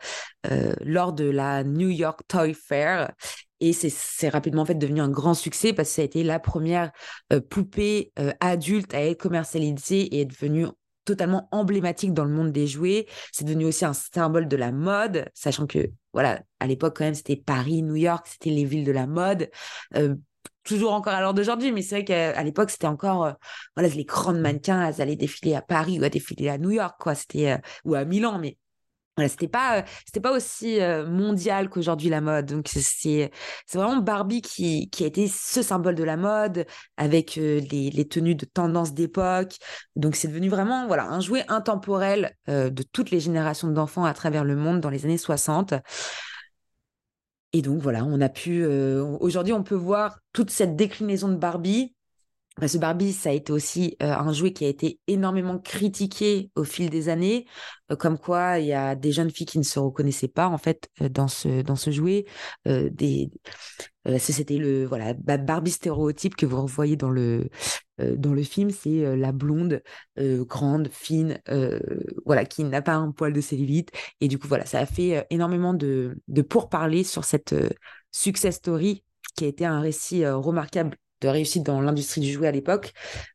euh, 0.50 0.74
lors 0.82 1.14
de 1.14 1.30
la 1.30 1.64
New 1.64 1.90
York 1.90 2.22
Toy 2.28 2.54
Fair. 2.54 3.12
Et 3.62 3.74
c'est 3.74 4.30
rapidement 4.30 4.64
en 4.64 4.66
fait 4.66 4.76
devenu 4.76 5.02
un 5.02 5.10
grand 5.10 5.34
succès 5.34 5.72
parce 5.72 5.90
que 5.90 5.96
ça 5.96 6.02
a 6.02 6.06
été 6.06 6.24
la 6.24 6.40
première 6.40 6.92
euh, 7.32 7.40
poupée 7.40 8.12
adulte 8.40 8.94
à 8.94 9.02
être 9.02 9.20
commercialisée 9.22 10.02
et 10.02 10.22
est 10.22 10.26
devenue 10.26 10.68
totalement 11.06 11.48
emblématique 11.52 12.14
dans 12.14 12.26
le 12.26 12.32
monde 12.32 12.52
des 12.52 12.68
jouets. 12.68 13.08
C'est 13.32 13.46
devenu 13.46 13.66
aussi 13.66 13.86
un 13.86 13.94
symbole 13.94 14.48
de 14.48 14.58
la 14.58 14.72
mode, 14.72 15.30
sachant 15.34 15.68
que 15.68 15.92
voilà, 16.14 16.42
à 16.60 16.68
l'époque 16.68 16.98
quand 16.98 17.06
même 17.06 17.16
c'était 17.16 17.38
Paris, 17.38 17.82
New 17.82 17.96
York, 17.96 18.28
c'était 18.28 18.50
les 18.50 18.66
villes 18.66 18.84
de 18.84 18.92
la 18.92 19.08
mode 19.08 19.50
toujours 20.64 20.94
encore 20.94 21.14
à 21.14 21.22
l'heure 21.22 21.34
d'aujourd'hui, 21.34 21.72
mais 21.72 21.82
c'est 21.82 21.96
vrai 21.96 22.06
qu'à 22.06 22.44
l'époque, 22.44 22.70
c'était 22.70 22.88
encore, 22.88 23.26
euh, 23.26 23.34
voilà, 23.76 23.90
les 23.90 24.06
grandes 24.06 24.40
mannequins, 24.40 24.88
elles 24.88 25.02
allaient 25.02 25.16
défiler 25.16 25.56
à 25.56 25.62
Paris 25.62 26.00
ou 26.00 26.04
à 26.04 26.10
défiler 26.10 26.50
à 26.50 26.58
New 26.58 26.72
York, 26.72 26.96
quoi, 27.00 27.14
euh, 27.36 27.58
ou 27.86 27.96
à 27.96 28.06
Milan, 28.06 28.40
mais 28.40 28.58
voilà, 29.18 29.30
c'était 29.30 29.48
pas, 29.48 29.84
c'était 30.06 30.22
pas 30.22 30.32
aussi 30.32 30.80
mondial 31.08 31.70
qu'aujourd'hui 31.70 32.10
la 32.10 32.22
mode. 32.22 32.46
Donc, 32.46 32.68
c'est, 32.70 32.82
c'est 33.66 33.78
vraiment 33.78 33.98
Barbie 33.98 34.42
qui, 34.42 34.90
qui 34.90 35.04
a 35.04 35.08
été 35.08 35.28
ce 35.28 35.62
symbole 35.62 35.96
de 35.96 36.04
la 36.04 36.18
mode 36.18 36.66
avec 36.98 37.36
les, 37.36 38.08
tenues 38.10 38.36
de 38.36 38.46
tendance 38.46 38.94
d'époque. 38.94 39.56
Donc, 39.96 40.16
c'est 40.16 40.28
devenu 40.28 40.50
vraiment, 40.50 40.88
voilà, 40.88 41.08
un 41.08 41.20
jouet 41.20 41.44
intemporel 41.50 42.36
de 42.48 42.84
toutes 42.92 43.12
les 43.12 43.20
générations 43.20 43.68
d'enfants 43.68 44.06
à 44.06 44.14
travers 44.14 44.46
le 44.46 44.56
monde 44.56 44.80
dans 44.80 44.90
les 44.90 45.06
années 45.06 45.18
60. 45.18 45.74
Et 47.54 47.62
donc 47.62 47.82
voilà, 47.82 48.06
on 48.06 48.22
a 48.22 48.30
pu 48.30 48.66
aujourd'hui 48.66 49.54
on 49.54 49.64
peut 49.64 49.76
voir 49.76 50.20
toute 50.34 50.50
cette 50.50 50.76
déclinaison 50.76 51.30
de 51.30 51.36
Barbie. 51.36 51.94
Ce 52.68 52.78
Barbie, 52.78 53.12
ça 53.12 53.30
a 53.30 53.34
été 53.34 53.52
aussi 53.52 53.98
euh, 54.04 54.14
un 54.14 54.34
jouet 54.34 54.54
qui 54.54 54.66
a 54.66 54.68
été 54.68 55.00
énormément 55.08 55.58
critiqué 55.58 56.52
au 56.56 56.64
fil 56.64 56.92
des 56.92 57.10
années, 57.10 57.48
euh, 57.92 57.96
comme 57.96 58.20
quoi 58.20 58.60
il 58.60 58.68
y 58.68 58.74
a 58.74 58.96
des 58.96 59.12
jeunes 59.12 59.32
filles 59.32 59.48
qui 59.48 59.58
ne 59.58 59.64
se 59.64 59.80
reconnaissaient 59.80 60.28
pas 60.28 60.48
en 60.48 60.60
fait 60.60 60.90
dans 61.00 61.28
ce 61.28 61.64
dans 61.64 61.76
ce 61.76 61.90
jouet. 61.92 62.26
des 62.66 63.32
c'était 64.18 64.58
le 64.58 64.86
voilà 64.86 65.14
Barbie 65.14 65.72
stéréotype 65.72 66.36
que 66.36 66.46
vous 66.46 66.62
revoyez 66.62 66.96
dans 66.96 67.10
le 67.10 67.50
dans 68.00 68.34
le 68.34 68.44
film, 68.44 68.72
c'est 68.72 69.16
la 69.16 69.32
blonde 69.32 69.82
grande, 70.18 70.90
fine, 70.92 71.40
voilà 72.26 72.46
qui 72.46 72.64
n'a 72.64 72.82
pas 72.82 72.96
un 72.96 73.12
poil 73.12 73.34
de 73.34 73.42
cellulite. 73.42 73.92
Et 74.22 74.28
du 74.28 74.40
coup 74.40 74.48
voilà, 74.48 74.66
ça 74.66 74.80
a 74.80 74.86
fait 74.86 75.26
énormément 75.30 75.74
de 75.74 76.18
de 76.28 76.42
pourparlers 76.42 77.04
sur 77.04 77.26
cette 77.26 77.56
success 78.12 78.56
story 78.56 79.04
qui 79.36 79.46
a 79.46 79.48
été 79.48 79.66
un 79.66 79.82
récit 79.82 80.26
remarquable 80.28 80.98
de 81.22 81.28
réussite 81.28 81.64
dans 81.64 81.82
l'industrie 81.82 82.22
du 82.22 82.32
jouet 82.32 82.48
à 82.48 82.52
l'époque, 82.52 82.94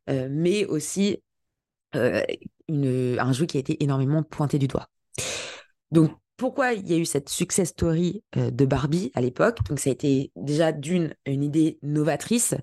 mais 0.08 0.64
aussi 0.66 1.22
une, 2.68 3.18
un 3.18 3.32
jouet 3.32 3.46
qui 3.46 3.56
a 3.56 3.60
été 3.60 3.82
énormément 3.82 4.22
pointé 4.22 4.58
du 4.58 4.68
doigt. 4.68 4.88
Donc 5.90 6.12
pourquoi 6.36 6.74
il 6.74 6.86
y 6.88 6.92
a 6.92 6.98
eu 6.98 7.06
cette 7.06 7.30
success 7.30 7.70
story 7.70 8.22
euh, 8.36 8.50
de 8.50 8.66
Barbie 8.66 9.10
à 9.14 9.22
l'époque? 9.22 9.58
Donc 9.68 9.78
ça 9.78 9.88
a 9.88 9.92
été 9.92 10.32
déjà 10.36 10.70
d'une 10.70 11.14
une 11.24 11.42
idée 11.42 11.78
novatrice. 11.82 12.54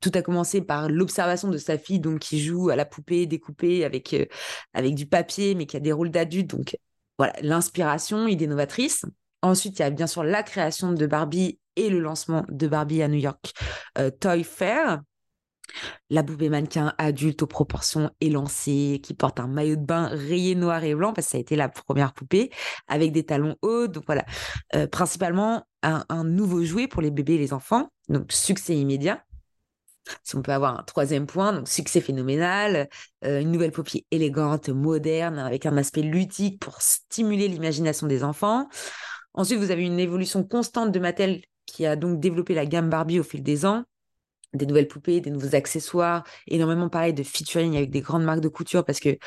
Tout 0.00 0.12
a 0.14 0.22
commencé 0.22 0.60
par 0.62 0.88
l'observation 0.88 1.48
de 1.48 1.58
sa 1.58 1.76
fille 1.76 1.98
donc 1.98 2.20
qui 2.20 2.40
joue 2.40 2.68
à 2.68 2.76
la 2.76 2.84
poupée 2.84 3.26
découpée 3.26 3.84
avec 3.84 4.14
euh, 4.14 4.26
avec 4.74 4.94
du 4.94 5.06
papier 5.06 5.54
mais 5.56 5.66
qui 5.66 5.76
a 5.76 5.80
des 5.80 5.92
rôles 5.92 6.10
d'adulte. 6.10 6.48
Donc 6.48 6.76
voilà, 7.18 7.32
l'inspiration, 7.42 8.28
idée 8.28 8.46
novatrice. 8.46 9.04
Ensuite, 9.42 9.78
il 9.78 9.82
y 9.82 9.84
a 9.84 9.90
bien 9.90 10.06
sûr 10.06 10.24
la 10.24 10.42
création 10.42 10.92
de 10.92 11.06
Barbie 11.06 11.58
et 11.76 11.90
le 11.90 12.00
lancement 12.00 12.44
de 12.48 12.66
Barbie 12.66 13.02
à 13.02 13.08
New 13.08 13.18
York 13.18 13.52
euh, 13.98 14.10
Toy 14.10 14.44
Fair 14.44 15.02
la 16.10 16.22
poupée 16.22 16.48
mannequin 16.48 16.94
adulte 16.98 17.42
aux 17.42 17.46
proportions 17.46 18.10
élancées, 18.20 19.00
qui 19.02 19.14
porte 19.14 19.40
un 19.40 19.46
maillot 19.46 19.76
de 19.76 19.84
bain 19.84 20.08
rayé 20.08 20.54
noir 20.54 20.82
et 20.84 20.94
blanc, 20.94 21.12
parce 21.12 21.26
que 21.26 21.30
ça 21.32 21.38
a 21.38 21.40
été 21.40 21.56
la 21.56 21.68
première 21.68 22.12
poupée, 22.12 22.50
avec 22.88 23.12
des 23.12 23.24
talons 23.24 23.56
hauts. 23.62 23.88
Donc 23.88 24.04
voilà, 24.06 24.24
euh, 24.74 24.86
principalement 24.86 25.64
un, 25.82 26.24
nouveau 26.24 26.64
jouet 26.64 26.88
pour 26.88 27.02
les 27.02 27.10
bébés 27.10 27.34
et 27.34 27.38
les 27.38 27.52
enfants. 27.52 27.88
Donc 28.08 28.32
succès 28.32 28.74
immédiat. 28.74 29.22
Si 30.22 30.36
on 30.36 30.42
peut 30.42 30.52
avoir 30.52 30.78
un 30.78 30.82
troisième 30.84 31.26
point, 31.26 31.52
donc 31.52 31.68
succès 31.68 32.00
phénoménal, 32.00 32.88
euh, 33.24 33.40
une 33.40 33.50
nouvelle 33.50 33.72
poupée 33.72 34.06
élégante, 34.12 34.68
moderne, 34.68 35.38
avec 35.38 35.66
un 35.66 35.76
aspect 35.76 36.02
ludique 36.02 36.60
pour 36.60 36.80
stimuler 36.80 37.48
l'imagination 37.48 38.06
des 38.06 38.22
enfants. 38.22 38.68
Ensuite, 39.36 39.58
vous 39.58 39.70
avez 39.70 39.84
une 39.84 40.00
évolution 40.00 40.42
constante 40.44 40.92
de 40.92 40.98
Mattel 40.98 41.42
qui 41.66 41.86
a 41.86 41.96
donc 41.96 42.20
développé 42.20 42.54
la 42.54 42.66
gamme 42.66 42.90
Barbie 42.90 43.20
au 43.20 43.22
fil 43.22 43.42
des 43.42 43.66
ans 43.66 43.84
des 44.56 44.66
nouvelles 44.66 44.88
poupées, 44.88 45.20
des 45.20 45.30
nouveaux 45.30 45.54
accessoires, 45.54 46.24
énormément 46.46 46.88
pareil 46.88 47.14
de 47.14 47.22
featuring 47.22 47.76
avec 47.76 47.90
des 47.90 48.00
grandes 48.00 48.24
marques 48.24 48.40
de 48.40 48.48
couture 48.48 48.84
parce 48.84 49.00
que 49.00 49.18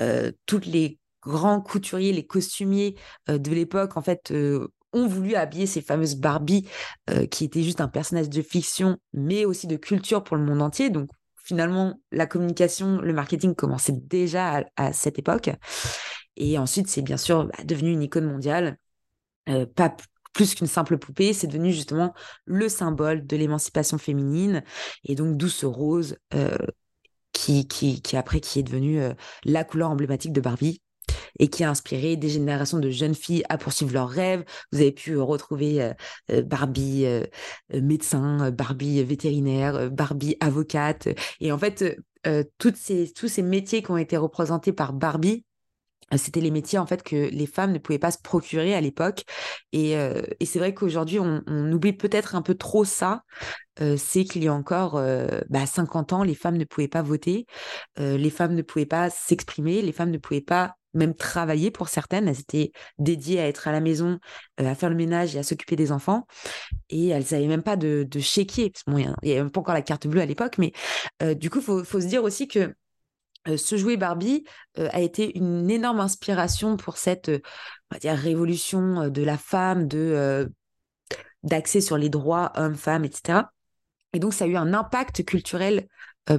euh, 0.00 0.32
toutes 0.46 0.66
les 0.66 0.98
grands 1.22 1.60
couturiers, 1.60 2.12
les 2.12 2.26
costumiers 2.26 2.94
euh, 3.28 3.38
de 3.38 3.50
l'époque, 3.50 3.96
en 3.96 4.02
fait, 4.02 4.30
euh, 4.30 4.68
ont 4.92 5.06
voulu 5.06 5.34
habiller 5.34 5.66
ces 5.66 5.82
fameuses 5.82 6.16
Barbie 6.16 6.66
qui 7.30 7.44
étaient 7.44 7.62
juste 7.62 7.82
un 7.82 7.88
personnage 7.88 8.30
de 8.30 8.40
fiction, 8.40 8.96
mais 9.12 9.44
aussi 9.44 9.66
de 9.66 9.76
culture 9.76 10.24
pour 10.24 10.36
le 10.36 10.44
monde 10.44 10.62
entier. 10.62 10.88
Donc 10.88 11.10
finalement, 11.44 12.00
la 12.12 12.26
communication, 12.26 13.02
le 13.02 13.12
marketing 13.12 13.54
commençait 13.54 13.92
déjà 13.92 14.64
à, 14.76 14.92
cette 14.94 15.18
époque. 15.18 15.50
Et 16.36 16.56
ensuite, 16.56 16.88
c'est 16.88 17.02
bien 17.02 17.18
sûr 17.18 17.44
bah, 17.44 17.64
devenu 17.64 17.92
une 17.92 18.02
icône 18.02 18.24
mondiale. 18.24 18.78
Pas 19.74 19.96
plus 20.36 20.54
qu'une 20.54 20.66
simple 20.66 20.98
poupée, 20.98 21.32
c'est 21.32 21.46
devenu 21.46 21.72
justement 21.72 22.12
le 22.44 22.68
symbole 22.68 23.26
de 23.26 23.36
l'émancipation 23.38 23.96
féminine 23.96 24.62
et 25.04 25.14
donc 25.14 25.38
d'où 25.38 25.48
ce 25.48 25.64
rose 25.64 26.18
euh, 26.34 26.58
qui, 27.32 27.66
qui, 27.66 28.02
qui, 28.02 28.18
après 28.18 28.40
qui 28.40 28.58
est 28.58 28.62
devenu 28.62 29.00
euh, 29.00 29.14
la 29.46 29.64
couleur 29.64 29.88
emblématique 29.88 30.34
de 30.34 30.42
Barbie 30.42 30.82
et 31.38 31.48
qui 31.48 31.64
a 31.64 31.70
inspiré 31.70 32.16
des 32.16 32.28
générations 32.28 32.78
de 32.78 32.90
jeunes 32.90 33.14
filles 33.14 33.44
à 33.48 33.56
poursuivre 33.56 33.94
leurs 33.94 34.10
rêves. 34.10 34.44
Vous 34.72 34.80
avez 34.80 34.92
pu 34.92 35.16
retrouver 35.16 35.94
euh, 36.30 36.42
Barbie 36.42 37.06
médecin, 37.72 38.50
Barbie 38.50 39.02
vétérinaire, 39.04 39.90
Barbie 39.90 40.36
avocate. 40.40 41.08
Et 41.40 41.50
en 41.50 41.58
fait, 41.58 41.98
ces, 42.74 43.12
tous 43.14 43.28
ces 43.28 43.42
métiers 43.42 43.82
qui 43.82 43.90
ont 43.90 43.96
été 43.96 44.16
représentés 44.18 44.72
par 44.72 44.92
Barbie 44.92 45.44
c'était 46.14 46.40
les 46.40 46.50
métiers 46.50 46.78
en 46.78 46.86
fait 46.86 47.02
que 47.02 47.16
les 47.16 47.46
femmes 47.46 47.72
ne 47.72 47.78
pouvaient 47.78 47.98
pas 47.98 48.10
se 48.10 48.18
procurer 48.18 48.74
à 48.74 48.80
l'époque. 48.80 49.24
Et, 49.72 49.92
et 49.92 50.46
c'est 50.46 50.58
vrai 50.58 50.74
qu'aujourd'hui, 50.74 51.18
on, 51.18 51.42
oublie 51.72 51.92
peut-être 51.92 52.34
un 52.34 52.42
peu 52.42 52.54
trop 52.54 52.84
ça. 52.84 53.22
c'est 53.96 54.24
qu'il 54.24 54.44
y 54.44 54.48
a 54.48 54.54
encore 54.54 55.00
bah, 55.48 55.66
50 55.66 56.12
ans, 56.12 56.22
les 56.22 56.34
femmes 56.34 56.56
ne 56.56 56.64
pouvaient 56.64 56.88
pas 56.88 57.02
voter, 57.02 57.46
les 57.98 58.30
femmes 58.30 58.54
ne 58.54 58.62
pouvaient 58.62 58.86
pas 58.86 59.10
s'exprimer, 59.10 59.82
les 59.82 59.92
femmes 59.92 60.10
ne 60.10 60.18
pouvaient 60.18 60.40
pas 60.40 60.76
même 60.94 61.14
travailler 61.14 61.70
pour 61.70 61.88
certaines. 61.88 62.28
Elles 62.28 62.40
étaient 62.40 62.72
dédiées 62.98 63.40
à 63.40 63.48
être 63.48 63.68
à 63.68 63.72
la 63.72 63.80
maison, 63.80 64.18
à 64.58 64.74
faire 64.74 64.90
le 64.90 64.96
ménage 64.96 65.36
et 65.36 65.38
à 65.38 65.42
s'occuper 65.42 65.76
des 65.76 65.92
enfants. 65.92 66.26
Et 66.88 67.08
elles 67.08 67.26
n'avaient 67.32 67.48
même 67.48 67.62
pas 67.62 67.76
de, 67.76 68.06
de 68.08 68.20
chéquier. 68.20 68.72
Il 68.86 68.94
n'y 68.94 69.04
avait 69.04 69.42
même 69.42 69.50
pas 69.50 69.60
encore 69.60 69.74
la 69.74 69.82
carte 69.82 70.06
bleue 70.06 70.20
à 70.20 70.26
l'époque, 70.26 70.56
mais 70.58 70.72
du 71.34 71.50
coup, 71.50 71.60
faut, 71.60 71.84
faut, 71.84 72.00
se 72.00 72.06
dire 72.06 72.24
aussi 72.24 72.48
que 72.48 72.74
euh, 73.48 73.56
ce 73.56 73.76
jouet 73.76 73.96
Barbie 73.96 74.44
euh, 74.78 74.88
a 74.92 75.00
été 75.00 75.36
une 75.36 75.70
énorme 75.70 76.00
inspiration 76.00 76.76
pour 76.76 76.96
cette 76.96 77.28
euh, 77.28 77.40
révolution 78.04 79.08
de 79.08 79.22
la 79.22 79.38
femme, 79.38 79.86
de 79.86 80.50
d'accès 81.42 81.80
sur 81.80 81.96
les 81.96 82.08
droits 82.08 82.50
hommes-femmes, 82.56 83.04
etc. 83.04 83.52
Et 84.12 84.18
donc, 84.18 84.34
ça 84.34 84.46
a 84.46 84.48
eu 84.48 84.56
un 84.56 84.74
impact 84.74 85.24
culturel 85.24 85.86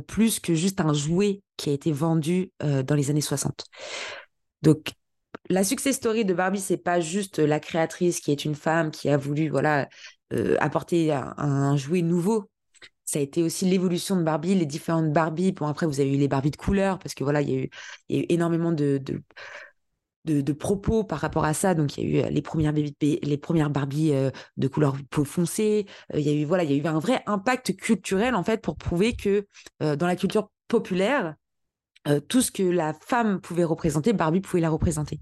plus 0.08 0.42
que 0.42 0.54
juste 0.54 0.82
un 0.82 0.92
jouet 0.92 1.42
qui 1.56 1.70
a 1.70 1.74
été 1.74 1.94
vendu 1.94 2.52
dans 2.60 2.96
les 2.96 3.10
années 3.10 3.22
60. 3.22 3.64
Donc, 4.64 4.92
la 5.50 5.64
success 5.64 5.96
story 5.96 6.26
de 6.26 6.34
Barbie, 6.34 6.60
c'est 6.60 6.76
pas 6.76 7.00
juste 7.00 7.40
la 7.40 7.62
créatrice 7.62 8.20
qui 8.20 8.34
est 8.34 8.44
une 8.44 8.56
femme 8.56 8.92
qui 8.92 9.08
a 9.08 9.16
voulu 9.16 9.48
voilà 9.48 9.88
apporter 10.60 11.14
un 11.14 11.78
jouet 11.78 12.02
nouveau 12.02 12.50
ça 13.08 13.20
a 13.20 13.22
été 13.22 13.42
aussi 13.42 13.66
l'évolution 13.66 14.18
de 14.18 14.24
Barbie, 14.24 14.54
les 14.54 14.66
différentes 14.66 15.14
Barbie. 15.14 15.54
Bon, 15.54 15.66
après, 15.66 15.86
vous 15.86 16.02
avez 16.02 16.14
eu 16.14 16.18
les 16.18 16.28
Barbie 16.28 16.52
de 16.52 16.58
couleur, 16.58 17.00
parce 17.00 17.16
que 17.16 17.24
voilà, 17.24 17.42
il 17.42 17.50
y 17.50 17.58
a 17.58 17.62
eu, 17.64 17.70
énormément 18.10 18.74
de, 18.74 19.02
de, 20.26 20.54
propos 20.54 21.06
par 21.06 21.20
rapport 21.20 21.46
à 21.46 21.54
ça. 21.54 21.74
Donc, 21.74 21.98
il 21.98 22.10
y 22.10 22.18
a 22.18 22.22
eu 22.22 22.26
euh, 22.26 22.30
les 22.30 22.42
premières, 22.42 23.70
Barbie 23.70 24.12
euh, 24.12 24.30
de 24.58 24.68
couleur 24.68 24.98
peau 25.10 25.24
foncée. 25.24 25.86
Euh, 26.14 26.20
il 26.20 26.28
y 26.28 26.30
a 26.30 26.34
eu, 26.34 26.44
voilà, 26.44 26.66
il 26.66 26.72
y 26.72 26.74
a 26.74 26.84
eu 26.84 26.86
un 26.86 27.00
vrai 27.00 27.24
impact 27.28 27.78
culturel, 27.78 28.36
en 28.36 28.44
fait, 28.44 28.62
pour 28.62 28.76
prouver 28.76 29.16
que 29.16 29.48
dans 29.80 30.08
la 30.08 30.18
culture 30.18 30.50
populaire, 30.68 31.36
tout 32.28 32.42
ce 32.42 32.52
que 32.52 32.64
la 32.64 32.94
femme 32.94 33.40
pouvait 33.40 33.64
représenter, 33.64 34.12
Barbie 34.12 34.42
pouvait 34.42 34.62
la 34.62 34.70
représenter. 34.70 35.22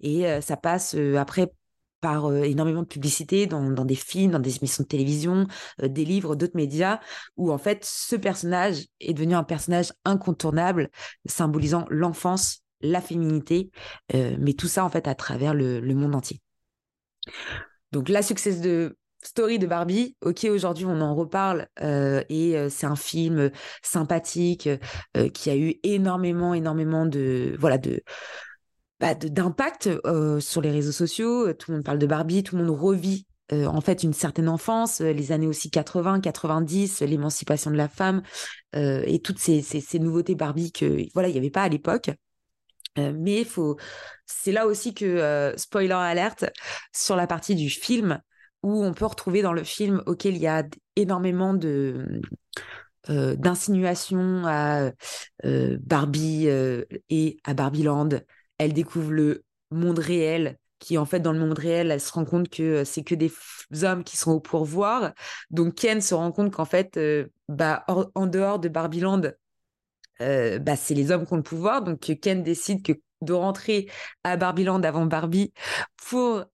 Et 0.00 0.24
ça 0.40 0.56
passe 0.56 0.96
après 1.18 1.52
par 2.00 2.34
énormément 2.34 2.82
de 2.82 2.86
publicité 2.86 3.46
dans, 3.46 3.84
des 3.84 3.94
films, 3.94 4.32
dans 4.32 4.38
des 4.38 4.56
émissions 4.56 4.82
de 4.82 4.88
télévision, 4.88 5.46
des 5.82 6.04
livres, 6.04 6.36
d'autres 6.36 6.56
médias, 6.56 7.00
où 7.36 7.52
en 7.52 7.58
fait 7.58 7.84
ce 7.84 8.16
personnage 8.16 8.86
est 9.00 9.14
devenu 9.14 9.34
un 9.34 9.44
personnage 9.44 9.92
incontournable, 10.04 10.88
symbolisant 11.26 11.86
l'enfance, 11.90 12.62
la 12.80 13.00
féminité, 13.00 13.70
mais 14.12 14.54
tout 14.54 14.68
ça 14.68 14.84
en 14.84 14.88
fait 14.88 15.06
à 15.06 15.14
travers 15.14 15.54
le, 15.54 15.80
monde 15.94 16.14
entier. 16.14 16.40
Donc 17.92 18.08
la 18.08 18.22
success 18.22 18.60
de 18.60 18.96
story 19.22 19.58
de 19.58 19.66
Barbie, 19.66 20.16
ok, 20.22 20.46
aujourd'hui 20.50 20.86
on 20.86 21.00
en 21.00 21.14
reparle 21.14 21.68
et 21.80 22.56
c'est 22.70 22.86
un 22.86 22.96
film 22.96 23.50
sympathique 23.82 24.68
qui 25.34 25.50
a 25.50 25.56
eu 25.56 25.74
énormément, 25.82 26.54
énormément 26.54 27.04
de, 27.06 27.54
voilà, 27.58 27.78
de 27.78 28.02
bah, 29.00 29.14
d'impact 29.14 29.88
euh, 30.04 30.40
sur 30.40 30.60
les 30.60 30.70
réseaux 30.70 30.92
sociaux. 30.92 31.48
Euh, 31.48 31.54
tout 31.54 31.70
le 31.70 31.78
monde 31.78 31.84
parle 31.84 31.98
de 31.98 32.06
Barbie, 32.06 32.42
tout 32.42 32.56
le 32.56 32.64
monde 32.64 32.78
revit 32.78 33.26
euh, 33.50 33.64
en 33.64 33.80
fait 33.80 34.02
une 34.02 34.12
certaine 34.12 34.48
enfance, 34.48 35.00
les 35.00 35.32
années 35.32 35.46
aussi 35.46 35.70
80, 35.70 36.20
90, 36.20 37.00
l'émancipation 37.00 37.70
de 37.70 37.76
la 37.76 37.88
femme 37.88 38.22
et 38.74 39.20
toutes 39.24 39.40
ces, 39.40 39.64
nouveautés 39.98 40.36
Barbie 40.36 40.70
que 40.70 41.04
voilà 41.14 41.28
il 41.28 41.32
n'y 41.32 41.38
avait 41.38 41.50
pas 41.50 41.64
à 41.64 41.68
l'époque. 41.68 42.10
mais 42.96 43.42
faut, 43.42 43.76
c'est 44.26 44.52
là 44.52 44.68
aussi 44.68 44.94
que 44.94 45.52
spoiler 45.56 45.90
alerte 45.90 46.44
sur 46.94 47.16
la 47.16 47.26
partie 47.26 47.56
du 47.56 47.68
film 47.68 48.20
où 48.62 48.84
on 48.84 48.94
peut 48.94 49.06
retrouver 49.06 49.42
dans 49.42 49.52
le 49.52 49.64
film 49.64 50.00
auquel 50.06 50.36
il 50.36 50.42
y 50.42 50.46
a 50.46 50.62
énormément 50.94 51.54
de 51.54 52.20
d'insinuations 53.08 54.44
à 54.46 54.92
Barbie 55.42 56.46
et 57.08 57.38
à 57.42 57.54
Barbieland 57.54 58.10
elle 58.60 58.74
découvre 58.74 59.10
le 59.10 59.42
monde 59.70 59.98
réel 59.98 60.58
qui 60.78 60.98
en 60.98 61.06
fait 61.06 61.20
dans 61.20 61.32
le 61.32 61.38
monde 61.38 61.58
réel, 61.58 61.90
elle 61.90 62.00
se 62.00 62.12
rend 62.12 62.24
compte 62.24 62.48
que 62.48 62.62
euh, 62.62 62.84
c'est 62.84 63.02
que 63.04 63.14
des 63.14 63.32
hommes 63.82 64.02
qui 64.04 64.16
sont 64.16 64.32
au 64.32 64.40
pourvoir. 64.40 65.12
Donc 65.50 65.76
Ken 65.76 66.00
se 66.00 66.14
rend 66.14 66.32
compte 66.32 66.52
qu'en 66.52 66.64
fait, 66.64 66.96
euh, 66.96 67.26
bah, 67.48 67.84
en 68.14 68.26
dehors 68.26 68.58
de 68.58 68.68
Barbieland, 68.68 69.22
euh, 70.20 70.58
bah, 70.58 70.76
c'est 70.76 70.94
les 70.94 71.10
hommes 71.10 71.26
qui 71.26 71.32
ont 71.32 71.36
le 71.36 71.42
pouvoir. 71.42 71.82
Donc 71.82 72.00
Ken 72.20 72.42
décide 72.42 72.82
que 72.82 72.92
de 73.22 73.32
rentrer 73.34 73.90
à 74.24 74.36
Barbieland 74.36 74.82
avant 74.82 75.06
Barbie 75.06 75.52
pour 76.08 76.44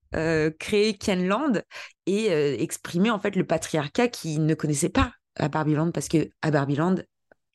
créer 0.59 0.97
Kenland 0.97 1.63
et 2.07 2.29
exprimer 2.63 3.11
en 3.11 3.21
fait 3.21 3.37
le 3.37 3.45
patriarcat 3.45 4.09
qui 4.09 4.39
ne 4.39 4.55
connaissait 4.55 4.89
pas 4.89 5.13
à 5.37 5.49
Barbieland 5.49 5.91
parce 5.91 6.09
que 6.09 6.31
à 6.41 6.51
Barbieland, 6.51 6.97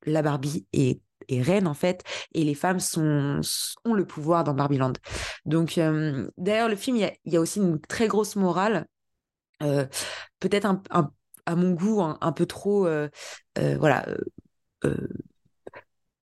la 0.05 0.21
Barbie 0.21 0.67
est 0.71 1.01
est 1.27 1.41
reine 1.41 1.67
en 1.67 1.73
fait, 1.73 2.03
et 2.33 2.43
les 2.43 2.55
femmes 2.55 2.79
ont 2.97 3.93
le 3.93 4.05
pouvoir 4.05 4.43
dans 4.43 4.53
Barbieland. 4.53 4.93
Donc 5.45 5.79
d'ailleurs 6.37 6.69
le 6.69 6.75
film, 6.75 6.97
il 6.97 7.11
y, 7.25 7.37
a, 7.37 7.39
aussi 7.39 7.59
une 7.59 7.79
très 7.79 8.07
grosse 8.07 8.35
morale, 8.35 8.87
peut-être 9.59 10.67
à 11.45 11.55
mon 11.55 11.71
goût 11.71 12.01
un, 12.01 12.31
peu 12.31 12.45
trop, 12.45 12.87
voilà. 13.55 14.05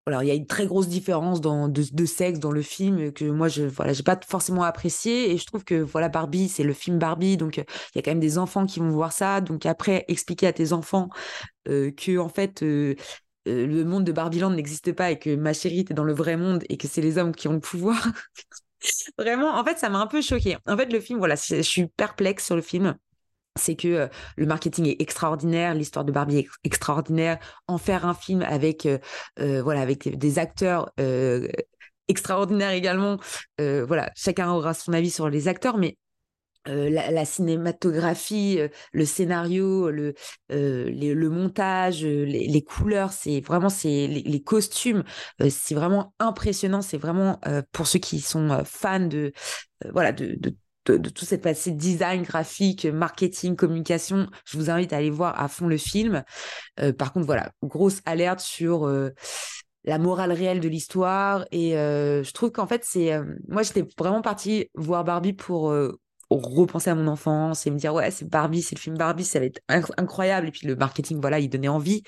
voilà, 0.07 0.22
il 0.22 0.28
y 0.28 0.30
a 0.30 0.35
une 0.35 0.46
très 0.46 0.66
grosse 0.66 0.88
différence 0.88 1.40
dans, 1.40 1.68
de, 1.68 2.04
sexe 2.04 2.38
dans 2.38 2.52
le 2.52 2.61
film 2.61 3.12
que 3.12 3.24
moi 3.24 3.48
je 3.48 3.64
voilà 3.64 3.92
pas 4.04 4.20
forcément 4.26 4.62
apprécié 4.62 5.33
et 5.33 5.38
je 5.38 5.46
trouve 5.46 5.64
que 5.64 5.76
voilà 5.76 6.11
Barbie 6.11 6.48
c'est 6.48 6.62
le 6.62 6.74
film 6.74 6.98
Barbie 6.98 7.38
donc 7.38 7.57
il 7.57 7.64
y 7.94 7.98
a 7.98 8.02
quand 8.02 8.11
même 8.11 8.20
des 8.20 8.37
enfants 8.37 8.66
qui 8.66 8.80
vont 8.80 8.90
voir 8.90 9.12
ça 9.12 9.40
donc 9.40 9.64
après 9.64 10.04
expliquer 10.09 10.46
à 10.46 10.52
tes 10.52 10.74
enfants 10.74 11.09
que 11.64 12.18
en 12.18 12.28
fait 12.28 12.62
euh, 13.48 13.66
le 13.66 13.85
monde 13.85 14.04
de 14.04 14.12
Barbieland 14.12 14.50
n'existe 14.50 14.92
pas 14.92 15.11
et 15.11 15.18
que 15.18 15.35
ma 15.35 15.52
chérie, 15.52 15.85
t'es 15.85 15.94
dans 15.94 16.04
le 16.04 16.14
vrai 16.14 16.37
monde 16.37 16.64
et 16.68 16.76
que 16.76 16.88
c'est 16.88 17.00
les 17.00 17.18
hommes 17.18 17.35
qui 17.35 17.48
ont 17.48 17.52
le 17.52 17.61
pouvoir. 17.61 17.96
Vraiment, 19.18 19.54
en 19.54 19.64
fait, 19.64 19.78
ça 19.78 19.88
m'a 19.88 19.98
un 19.98 20.07
peu 20.07 20.20
choqué. 20.20 20.57
En 20.66 20.76
fait, 20.76 20.92
le 20.92 21.00
film, 21.00 21.18
voilà, 21.18 21.37
je 21.37 21.62
suis 21.62 21.87
perplexe 21.87 22.44
sur 22.46 22.57
le 22.57 22.62
film 22.62 22.96
c'est 23.57 23.76
que 23.76 23.87
euh, 23.87 24.09
le 24.37 24.46
marketing 24.46 24.88
est 24.88 25.00
extraordinaire, 25.00 25.74
l'histoire 25.74 26.04
de 26.04 26.11
Barbie 26.11 26.38
est 26.38 26.48
extraordinaire. 26.64 27.38
En 27.68 27.78
faire 27.78 28.04
un 28.04 28.12
film 28.12 28.42
avec, 28.42 28.87
euh, 28.87 29.62
voilà, 29.62 29.80
avec 29.80 30.18
des 30.18 30.38
acteurs 30.40 30.90
extraordinaires 32.09 32.72
également. 32.72 33.18
voilà, 33.59 34.11
chacun 34.16 34.50
aura 34.50 34.74
son 34.74 34.92
avis 34.92 35.11
sur 35.11 35.28
les 35.28 35.46
acteurs, 35.46 35.78
mais 35.78 35.96
euh, 36.68 36.88
la, 36.88 37.24
cinématographie, 37.27 38.59
euh, 38.59 38.68
le 38.92 39.05
scénario, 39.05 39.90
le, 39.90 40.14
euh, 40.50 40.90
le 40.90 41.29
montage, 41.29 42.03
les, 42.05 42.62
couleurs, 42.62 43.12
c'est 43.12 43.40
vraiment 43.40 43.68
c'est 43.68 44.07
les, 44.07 44.42
costumes, 44.42 45.05
c'est 45.50 45.74
vraiment 45.74 46.14
impressionnant. 46.18 46.81
C'est 46.81 46.96
vraiment 46.96 47.38
pour 47.72 47.87
ceux 47.87 47.98
qui 47.98 48.20
sont 48.20 48.62
fans 48.64 49.00
de 49.00 49.33
voilà 49.92 50.12
de, 50.12 50.37
de 50.38 50.57
de, 50.87 51.09
tout 51.09 51.24
cette 51.24 51.40
passé 51.40 51.70
design 51.70 52.24
graphique, 52.24 52.85
marketing, 52.85 53.57
communication, 53.57 54.27
je 54.44 54.59
vous 54.59 54.68
invite 54.68 54.92
à 54.92 54.98
aller 54.98 55.09
voir 55.09 55.40
à 55.40 55.48
fond 55.48 55.66
le 55.66 55.79
film. 55.79 56.24
par 56.98 57.14
contre, 57.14 57.24
voilà, 57.24 57.53
grosse 57.62 58.03
alerte 58.05 58.40
sur 58.40 58.87
la 59.85 59.98
morale 59.98 60.33
réelle 60.33 60.61
de 60.61 60.68
l'histoire. 60.68 61.46
Et 61.53 61.70
je 61.70 62.33
trouve 62.33 62.53
qu'en 62.53 62.66
fait, 62.66 62.85
c'est. 62.85 63.18
moi, 63.48 63.62
j'étais 63.62 63.87
vraiment 63.96 64.20
partie 64.20 64.68
voir 64.74 65.05
Barbie 65.05 65.33
pour 65.33 65.74
repenser 66.37 66.90
à 66.90 66.94
mon 66.94 67.07
enfance 67.07 67.66
et 67.66 67.70
me 67.70 67.77
dire 67.77 67.94
ouais 67.94 68.11
c'est 68.11 68.29
Barbie 68.29 68.62
c'est 68.62 68.75
le 68.77 68.81
film 68.81 68.97
Barbie 68.97 69.25
ça 69.25 69.40
va 69.40 69.47
être 69.47 69.61
incroyable. 69.68 70.49
Et 70.49 70.51
puis 70.51 70.66
le 70.66 70.77
marketing 70.77 71.20
voilà 71.20 71.38
il 71.38 71.49
donnait 71.49 71.68
envie. 71.68 72.03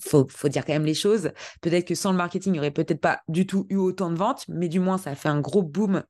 Faut 0.00 0.26
faut 0.28 0.48
dire 0.48 0.64
quand 0.64 0.72
même 0.72 0.86
les 0.86 0.94
choses. 0.94 1.32
Peut-être 1.60 1.86
que 1.86 1.94
sans 1.94 2.12
le 2.12 2.16
marketing 2.16 2.52
il 2.52 2.54
n'y 2.54 2.58
aurait 2.58 2.70
peut-être 2.70 3.00
pas 3.00 3.20
du 3.28 3.46
tout 3.46 3.66
eu 3.70 3.76
autant 3.76 4.10
de 4.10 4.16
ventes 4.16 4.44
mais 4.48 4.68
du 4.68 4.80
moins 4.80 4.98
ça 4.98 5.10
a 5.10 5.14
fait 5.14 5.28
un 5.28 5.40
gros 5.40 5.62
boom 5.62 6.02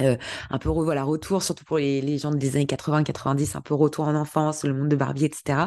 euh, 0.00 0.16
un 0.50 0.58
peu 0.58 0.70
voilà 0.70 1.04
retour 1.04 1.42
surtout 1.42 1.64
pour 1.64 1.78
les, 1.78 2.00
les 2.00 2.16
gens 2.16 2.30
des 2.30 2.56
années 2.56 2.66
80 2.66 3.04
90 3.04 3.56
un 3.56 3.60
peu 3.60 3.74
retour 3.74 4.06
en 4.06 4.14
enfance 4.14 4.64
le 4.64 4.72
monde 4.72 4.88
de 4.88 4.96
Barbie 4.96 5.26
etc 5.26 5.66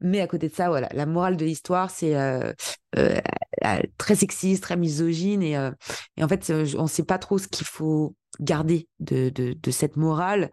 mais 0.00 0.20
à 0.20 0.28
côté 0.28 0.48
de 0.48 0.54
ça 0.54 0.68
voilà 0.68 0.88
la 0.92 1.04
morale 1.04 1.36
de 1.36 1.44
l'histoire 1.44 1.90
c'est 1.90 2.16
euh, 2.16 2.52
euh, 2.96 3.18
très 3.98 4.14
sexiste 4.14 4.62
très 4.62 4.76
misogyne 4.76 5.42
et, 5.42 5.52
et 6.16 6.24
en 6.24 6.28
fait 6.28 6.52
on 6.78 6.86
sait 6.86 7.04
pas 7.04 7.18
trop 7.18 7.38
ce 7.38 7.48
qu'il 7.48 7.66
faut 7.66 8.14
garder 8.38 8.88
de, 9.00 9.30
de, 9.30 9.70
cette 9.70 9.96
morale 9.96 10.50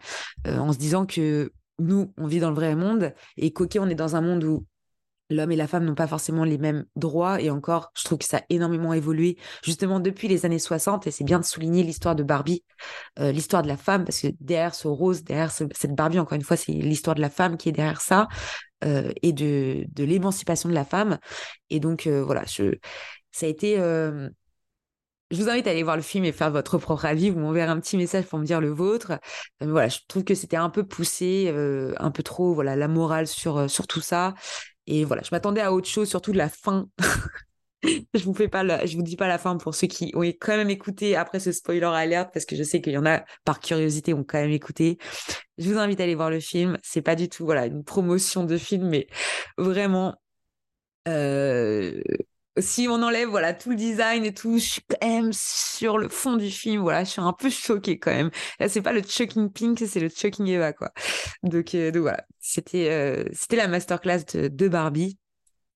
euh, 0.47 0.57
en 0.57 0.73
se 0.73 0.77
disant 0.77 1.05
que 1.05 1.51
nous, 1.79 2.13
on 2.17 2.27
vit 2.27 2.39
dans 2.39 2.49
le 2.49 2.55
vrai 2.55 2.75
monde 2.75 3.13
et 3.37 3.51
qu'ok, 3.51 3.77
on 3.79 3.89
est 3.89 3.95
dans 3.95 4.15
un 4.15 4.21
monde 4.21 4.43
où 4.43 4.65
l'homme 5.29 5.51
et 5.51 5.55
la 5.55 5.67
femme 5.67 5.83
n'ont 5.83 5.95
pas 5.95 6.07
forcément 6.07 6.43
les 6.43 6.57
mêmes 6.57 6.85
droits. 6.95 7.41
Et 7.41 7.49
encore, 7.49 7.91
je 7.95 8.03
trouve 8.03 8.17
que 8.17 8.25
ça 8.25 8.37
a 8.37 8.41
énormément 8.49 8.93
évolué 8.93 9.37
justement 9.63 9.99
depuis 9.99 10.27
les 10.27 10.45
années 10.45 10.59
60 10.59 11.05
et 11.05 11.11
c'est 11.11 11.23
bien 11.23 11.39
de 11.39 11.45
souligner 11.45 11.83
l'histoire 11.83 12.15
de 12.15 12.23
Barbie, 12.23 12.63
euh, 13.19 13.31
l'histoire 13.31 13.61
de 13.61 13.67
la 13.67 13.77
femme 13.77 14.05
parce 14.05 14.21
que 14.21 14.27
derrière 14.39 14.73
ce 14.73 14.87
rose, 14.87 15.23
derrière 15.23 15.51
cette 15.51 15.95
Barbie, 15.95 16.19
encore 16.19 16.35
une 16.35 16.43
fois, 16.43 16.57
c'est 16.57 16.71
l'histoire 16.71 17.15
de 17.15 17.21
la 17.21 17.29
femme 17.29 17.57
qui 17.57 17.69
est 17.69 17.73
derrière 17.73 18.01
ça 18.01 18.27
euh, 18.83 19.11
et 19.21 19.33
de, 19.33 19.85
de 19.93 20.03
l'émancipation 20.03 20.69
de 20.69 20.73
la 20.73 20.85
femme 20.85 21.17
et 21.69 21.79
donc 21.79 22.07
voilà, 22.07 22.43
je, 22.45 22.75
ça 23.31 23.45
a 23.45 23.49
été 23.49 23.77
je 25.31 25.41
vous 25.41 25.49
invite 25.49 25.67
à 25.67 25.71
aller 25.71 25.83
voir 25.83 25.97
le 25.97 26.01
film 26.01 26.23
et 26.25 26.31
faire 26.31 26.51
votre 26.51 26.77
propre 26.77 27.05
avis. 27.05 27.29
Vous 27.29 27.39
m'enverrez 27.39 27.69
un 27.69 27.79
petit 27.79 27.97
message 27.97 28.25
pour 28.25 28.39
me 28.39 28.45
dire 28.45 28.61
le 28.61 28.69
vôtre. 28.69 29.19
Euh, 29.61 29.67
voilà, 29.69 29.89
je 29.89 29.99
trouve 30.07 30.23
que 30.23 30.35
c'était 30.35 30.57
un 30.57 30.69
peu 30.69 30.85
poussé, 30.85 31.45
euh, 31.49 31.93
un 31.97 32.11
peu 32.11 32.23
trop, 32.23 32.53
voilà, 32.53 32.75
la 32.75 32.87
morale 32.87 33.27
sur, 33.27 33.57
euh, 33.57 33.67
sur 33.67 33.87
tout 33.87 34.01
ça. 34.01 34.33
Et 34.85 35.03
voilà, 35.03 35.21
je 35.23 35.29
m'attendais 35.31 35.61
à 35.61 35.73
autre 35.73 35.87
chose, 35.87 36.07
surtout 36.07 36.31
de 36.31 36.37
la 36.37 36.49
fin. 36.49 36.87
je 37.83 38.23
vous 38.23 38.33
fais 38.33 38.47
pas, 38.47 38.85
je 38.85 38.95
vous 38.95 39.03
dis 39.03 39.17
pas 39.17 39.27
la 39.27 39.37
fin 39.37 39.57
pour 39.57 39.75
ceux 39.75 39.87
qui 39.87 40.11
ont 40.15 40.21
quand 40.21 40.55
même 40.55 40.69
écouté 40.69 41.17
après 41.17 41.41
ce 41.41 41.51
spoiler 41.51 41.83
alert, 41.83 42.31
parce 42.33 42.45
que 42.45 42.55
je 42.55 42.63
sais 42.63 42.81
qu'il 42.81 42.93
y 42.93 42.97
en 42.97 43.05
a 43.05 43.23
par 43.43 43.59
curiosité 43.59 44.13
ont 44.13 44.23
quand 44.23 44.39
même 44.39 44.51
écouté. 44.51 44.97
Je 45.57 45.71
vous 45.71 45.77
invite 45.79 45.99
à 45.99 46.03
aller 46.03 46.15
voir 46.15 46.29
le 46.29 46.39
film. 46.39 46.77
C'est 46.83 47.01
pas 47.01 47.15
du 47.15 47.29
tout, 47.29 47.45
voilà, 47.45 47.65
une 47.65 47.83
promotion 47.83 48.43
de 48.43 48.57
film, 48.57 48.87
mais 48.89 49.07
vraiment. 49.57 50.15
Euh, 51.07 52.01
si 52.59 52.87
on 52.89 53.01
enlève 53.03 53.29
voilà 53.29 53.53
tout 53.53 53.69
le 53.69 53.75
design 53.75 54.25
et 54.25 54.33
tout, 54.33 54.57
je 54.57 54.63
suis 54.63 54.81
quand 54.81 55.07
même 55.07 55.31
sur 55.33 55.97
le 55.97 56.09
fond 56.09 56.35
du 56.37 56.49
film. 56.49 56.81
Voilà, 56.81 57.03
je 57.03 57.11
suis 57.11 57.21
un 57.21 57.33
peu 57.33 57.49
choquée 57.49 57.99
quand 57.99 58.11
même. 58.13 58.31
Là, 58.59 58.67
c'est 58.69 58.81
pas 58.81 58.93
le 58.93 59.01
Choking 59.03 59.51
Pink, 59.51 59.79
c'est 59.87 59.99
le 59.99 60.09
Choking 60.09 60.47
Eva 60.47 60.73
quoi. 60.73 60.91
Donc, 61.43 61.75
euh, 61.75 61.91
voilà, 61.95 62.25
c'était 62.39 62.89
euh, 62.89 63.23
c'était 63.33 63.57
la 63.57 63.67
masterclass 63.67 64.23
de, 64.33 64.47
de 64.47 64.67
Barbie. 64.67 65.17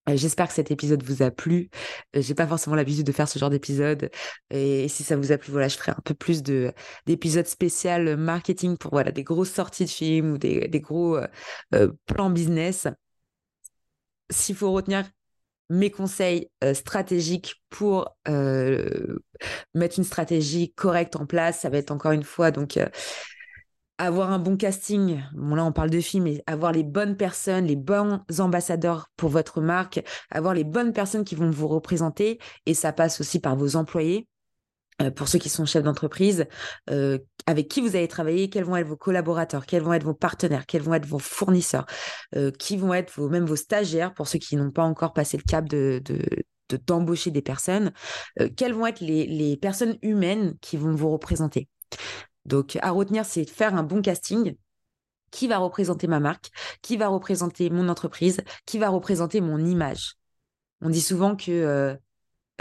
Euh, 0.09 0.17
j'espère 0.17 0.47
que 0.47 0.53
cet 0.53 0.71
épisode 0.71 1.03
vous 1.03 1.21
a 1.23 1.31
plu. 1.31 1.69
J'ai 2.13 2.35
pas 2.35 2.47
forcément 2.47 2.75
l'habitude 2.75 3.05
de 3.05 3.11
faire 3.11 3.27
ce 3.27 3.39
genre 3.39 3.49
d'épisode. 3.49 4.09
Et, 4.49 4.87
si 4.87 5.03
ça 5.03 5.15
vous 5.15 5.31
a 5.31 5.37
plu, 5.37 5.51
voilà, 5.51 5.67
je 5.67 5.77
ferai 5.77 5.91
un 5.91 6.01
peu 6.03 6.13
plus 6.13 6.43
de 6.43 6.73
d'épisodes 7.05 7.47
spéciaux 7.47 8.17
marketing 8.17 8.77
pour 8.77 8.91
voilà 8.91 9.11
des 9.11 9.23
grosses 9.23 9.51
sorties 9.51 9.85
de 9.85 9.89
films 9.89 10.31
ou 10.33 10.37
des, 10.37 10.69
gros 10.81 11.19
plans 12.07 12.29
business. 12.29 12.87
S'il 14.29 14.55
faut 14.55 14.71
retenir 14.71 15.05
mes 15.71 15.89
conseils 15.89 16.49
euh, 16.63 16.73
stratégiques 16.73 17.63
pour 17.69 18.17
euh, 18.27 19.17
mettre 19.73 19.97
une 19.97 20.03
stratégie 20.03 20.73
correcte 20.73 21.15
en 21.15 21.25
place. 21.25 21.61
Ça 21.61 21.69
va 21.69 21.77
être 21.77 21.91
encore 21.91 22.11
une 22.11 22.23
fois 22.23 22.51
donc 22.51 22.77
euh, 22.77 22.87
avoir 24.05 24.31
un 24.31 24.39
bon 24.39 24.57
casting. 24.57 25.23
Bon 25.33 25.55
là 25.55 25.63
on 25.65 25.71
parle 25.71 25.89
de 25.89 25.99
film, 25.99 26.25
mais 26.25 26.43
avoir 26.47 26.71
les 26.71 26.83
bonnes 26.83 27.17
personnes, 27.17 27.65
les 27.65 27.75
bons 27.75 28.21
ambassadeurs 28.39 29.09
pour 29.17 29.29
votre 29.29 29.61
marque, 29.61 30.03
avoir 30.29 30.53
les 30.53 30.63
bonnes 30.63 30.93
personnes 30.93 31.23
qui 31.23 31.35
vont 31.35 31.49
vous 31.49 31.67
représenter. 31.67 32.39
Et 32.65 32.73
ça 32.73 32.93
passe 32.93 33.21
aussi 33.21 33.39
par 33.39 33.55
vos 33.55 33.75
employés. 33.75 34.27
Euh, 35.01 35.11
pour 35.11 35.27
ceux 35.27 35.39
qui 35.39 35.49
sont 35.49 35.65
chefs 35.65 35.83
d'entreprise, 35.83 36.45
euh, 36.89 37.17
avec 37.45 37.67
qui 37.67 37.81
vous 37.81 37.95
allez 37.95 38.07
travailler, 38.07 38.49
quels 38.49 38.65
vont 38.65 38.75
être 38.75 38.87
vos 38.87 38.97
collaborateurs, 38.97 39.65
quels 39.65 39.81
vont 39.81 39.93
être 39.93 40.03
vos 40.03 40.13
partenaires, 40.13 40.65
quels 40.65 40.81
vont 40.81 40.93
être 40.93 41.05
vos 41.05 41.19
fournisseurs, 41.19 41.85
euh, 42.35 42.51
qui 42.51 42.77
vont 42.77 42.93
être 42.93 43.19
même 43.29 43.45
vos 43.45 43.55
stagiaires, 43.55 44.13
pour 44.13 44.27
ceux 44.27 44.39
qui 44.39 44.55
n'ont 44.55 44.71
pas 44.71 44.83
encore 44.83 45.13
passé 45.13 45.37
le 45.37 45.43
cap 45.43 45.67
de, 45.67 46.01
d'embaucher 46.87 47.31
des 47.31 47.41
personnes, 47.41 47.91
quelles 48.55 48.73
vont 48.73 48.85
être 48.85 49.01
les, 49.01 49.57
personnes 49.57 49.97
humaines 50.01 50.55
qui 50.61 50.77
vont 50.77 50.93
vous 50.93 51.09
représenter. 51.09 51.67
Donc, 52.45 52.77
à 52.82 52.91
retenir, 52.91 53.25
c'est 53.25 53.49
faire 53.49 53.75
un 53.75 53.84
bon 53.84 54.01
casting. 54.01 54.56
Qui 55.32 55.47
va 55.47 55.60
représenter 55.60 56.08
ma 56.08 56.19
marque 56.19 56.49
Qui 56.82 56.97
va 56.97 57.08
représenter 57.08 57.69
mon 57.69 57.88
entreprise 57.88 58.41
Qui 58.65 58.80
va 58.80 58.89
représenter 58.89 59.39
mon 59.39 59.60
image 59.60 60.15
On 60.82 60.89
dit 60.89 60.99
souvent 60.99 61.38
que 61.38 61.97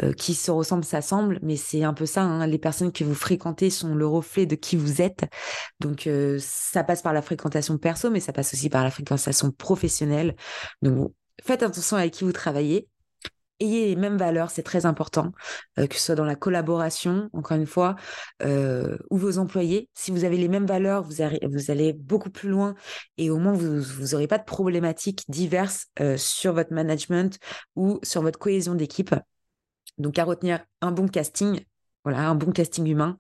euh, 0.02 0.12
qui 0.12 0.34
se 0.34 0.50
ressemblent 0.50 0.84
s'assemblent, 0.84 1.38
mais 1.42 1.56
c'est 1.56 1.82
un 1.82 1.92
peu 1.92 2.06
ça. 2.06 2.22
Hein. 2.22 2.46
les 2.46 2.58
personnes 2.58 2.92
que 2.92 3.04
vous 3.04 3.14
fréquentez 3.14 3.70
sont 3.70 3.94
le 3.94 4.06
reflet 4.06 4.46
de 4.46 4.54
qui 4.54 4.76
vous 4.76 5.02
êtes. 5.02 5.24
Donc 5.80 6.06
euh, 6.06 6.38
ça 6.40 6.84
passe 6.84 7.02
par 7.02 7.12
la 7.12 7.22
fréquentation 7.22 7.76
perso, 7.76 8.10
mais 8.10 8.20
ça 8.20 8.32
passe 8.32 8.54
aussi 8.54 8.70
par 8.70 8.84
la 8.84 8.90
fréquentation 8.90 9.50
professionnelle. 9.50 10.36
Donc 10.80 11.12
faites 11.42 11.62
attention 11.62 11.96
avec 11.96 12.14
qui 12.14 12.24
vous 12.24 12.32
travaillez. 12.32 12.88
Ayez 13.60 13.88
les 13.88 13.96
mêmes 13.96 14.16
valeurs, 14.16 14.50
c'est 14.50 14.62
très 14.62 14.86
important, 14.86 15.32
euh, 15.78 15.86
que 15.86 15.94
ce 15.94 16.00
soit 16.00 16.14
dans 16.14 16.24
la 16.24 16.34
collaboration, 16.36 17.28
encore 17.32 17.56
une 17.56 17.66
fois, 17.66 17.96
ou 18.42 19.16
vos 19.16 19.38
employés. 19.38 19.88
Si 19.94 20.10
vous 20.10 20.24
avez 20.24 20.36
les 20.36 20.48
mêmes 20.48 20.66
valeurs, 20.66 21.02
vous, 21.02 21.20
allez 21.20 21.92
beaucoup 21.92 22.30
plus 22.30 22.48
loin 22.48 22.74
et 23.18 23.30
au 23.30 23.38
moins 23.38 23.52
vous 23.52 24.08
n'aurez 24.12 24.26
pas 24.26 24.38
de 24.38 24.44
problématiques 24.44 25.24
diverses 25.28 25.86
sur 26.16 26.54
votre 26.54 26.72
management 26.72 27.38
ou 27.76 28.00
sur 28.02 28.22
votre 28.22 28.38
cohésion 28.38 28.74
d'équipe. 28.74 29.14
Donc 29.98 30.18
à 30.18 30.24
retenir 30.24 30.60
un 30.80 30.92
bon 30.92 31.06
casting, 31.08 31.60
voilà, 32.04 32.28
un 32.28 32.34
bon 32.34 32.52
casting 32.52 32.86
humain, 32.86 33.18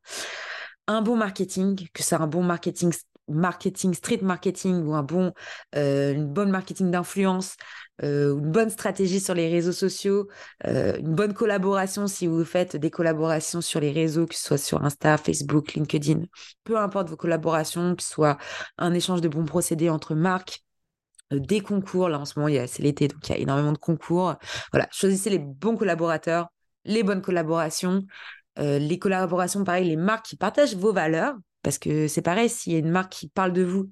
un 0.86 1.02
bon 1.02 1.16
marketing, 1.16 1.88
que 1.92 2.02
c'est 2.02 2.16
un 2.16 2.26
bon 2.26 2.42
marketing 2.42 2.92
marketing, 3.30 3.94
street 3.94 4.22
marketing 4.22 4.82
ou 4.84 4.94
un 4.94 5.02
bon, 5.02 5.32
euh, 5.76 6.12
une 6.12 6.26
bonne 6.26 6.50
marketing 6.50 6.90
d'influence, 6.90 7.56
euh, 8.02 8.36
une 8.36 8.50
bonne 8.50 8.70
stratégie 8.70 9.20
sur 9.20 9.34
les 9.34 9.48
réseaux 9.48 9.72
sociaux, 9.72 10.28
euh, 10.66 10.96
une 10.98 11.14
bonne 11.14 11.34
collaboration 11.34 12.06
si 12.06 12.26
vous 12.26 12.44
faites 12.44 12.76
des 12.76 12.90
collaborations 12.90 13.60
sur 13.60 13.80
les 13.80 13.92
réseaux, 13.92 14.26
que 14.26 14.34
ce 14.34 14.42
soit 14.42 14.58
sur 14.58 14.84
Insta, 14.84 15.16
Facebook, 15.18 15.74
LinkedIn, 15.74 16.22
peu 16.64 16.78
importe 16.78 17.10
vos 17.10 17.16
collaborations, 17.16 17.94
que 17.94 18.02
ce 18.02 18.10
soit 18.10 18.38
un 18.78 18.94
échange 18.94 19.20
de 19.20 19.28
bons 19.28 19.44
procédés 19.44 19.90
entre 19.90 20.14
marques, 20.14 20.62
des 21.30 21.60
concours. 21.60 22.08
Là, 22.08 22.18
en 22.18 22.24
ce 22.24 22.38
moment, 22.38 22.52
c'est 22.66 22.82
l'été, 22.82 23.08
donc 23.08 23.28
il 23.28 23.32
y 23.32 23.34
a 23.34 23.38
énormément 23.38 23.72
de 23.72 23.78
concours. 23.78 24.34
Voilà, 24.72 24.88
choisissez 24.90 25.30
les 25.30 25.38
bons 25.38 25.76
collaborateurs, 25.76 26.48
les 26.84 27.02
bonnes 27.02 27.22
collaborations, 27.22 28.02
euh, 28.58 28.78
les 28.78 28.98
collaborations, 28.98 29.64
pareil, 29.64 29.88
les 29.88 29.96
marques 29.96 30.26
qui 30.26 30.36
partagent 30.36 30.76
vos 30.76 30.92
valeurs, 30.92 31.34
parce 31.62 31.78
que 31.78 32.08
c'est 32.08 32.22
pareil, 32.22 32.48
s'il 32.48 32.72
y 32.72 32.76
a 32.76 32.78
une 32.78 32.90
marque 32.90 33.12
qui 33.12 33.28
parle 33.28 33.52
de 33.52 33.62
vous, 33.62 33.90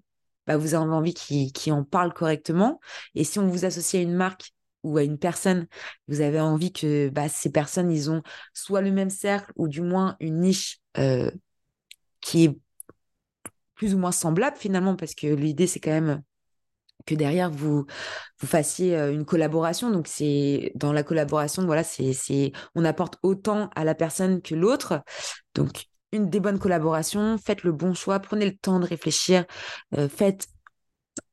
bah, 0.48 0.56
vous 0.56 0.74
avez 0.74 0.90
envie 0.90 1.14
qu'ils 1.14 1.72
en 1.72 1.84
parle 1.84 2.14
correctement. 2.14 2.80
Et 3.14 3.22
si 3.22 3.38
on 3.38 3.48
vous 3.48 3.66
associe 3.66 4.00
à 4.00 4.02
une 4.02 4.14
marque 4.14 4.52
ou 4.82 4.96
à 4.96 5.02
une 5.02 5.18
personne, 5.18 5.66
vous 6.08 6.22
avez 6.22 6.40
envie 6.40 6.72
que 6.72 7.10
bah, 7.10 7.28
ces 7.28 7.52
personnes, 7.52 7.92
ils 7.92 8.10
ont 8.10 8.22
soit 8.54 8.80
le 8.80 8.90
même 8.90 9.10
cercle 9.10 9.52
ou 9.56 9.68
du 9.68 9.82
moins 9.82 10.16
une 10.20 10.40
niche 10.40 10.80
euh, 10.96 11.30
qui 12.20 12.44
est 12.44 12.58
plus 13.74 13.94
ou 13.94 13.98
moins 13.98 14.10
semblable 14.10 14.56
finalement, 14.56 14.96
parce 14.96 15.14
que 15.14 15.26
l'idée, 15.26 15.66
c'est 15.66 15.80
quand 15.80 15.90
même 15.90 16.22
que 17.06 17.14
derrière 17.14 17.50
vous 17.50 17.86
vous 18.40 18.46
fassiez 18.46 18.96
euh, 18.96 19.12
une 19.12 19.24
collaboration 19.24 19.90
donc 19.90 20.08
c'est 20.08 20.72
dans 20.74 20.92
la 20.92 21.02
collaboration 21.02 21.64
voilà 21.64 21.82
c'est 21.82 22.52
on 22.74 22.84
apporte 22.84 23.14
autant 23.22 23.70
à 23.76 23.84
la 23.84 23.94
personne 23.94 24.42
que 24.42 24.54
l'autre 24.54 25.02
donc 25.54 25.87
une 26.12 26.30
des 26.30 26.40
bonnes 26.40 26.58
collaborations 26.58 27.38
faites 27.38 27.62
le 27.62 27.72
bon 27.72 27.94
choix 27.94 28.18
prenez 28.20 28.46
le 28.46 28.56
temps 28.56 28.80
de 28.80 28.86
réfléchir 28.86 29.44
euh, 29.96 30.08
faites 30.08 30.48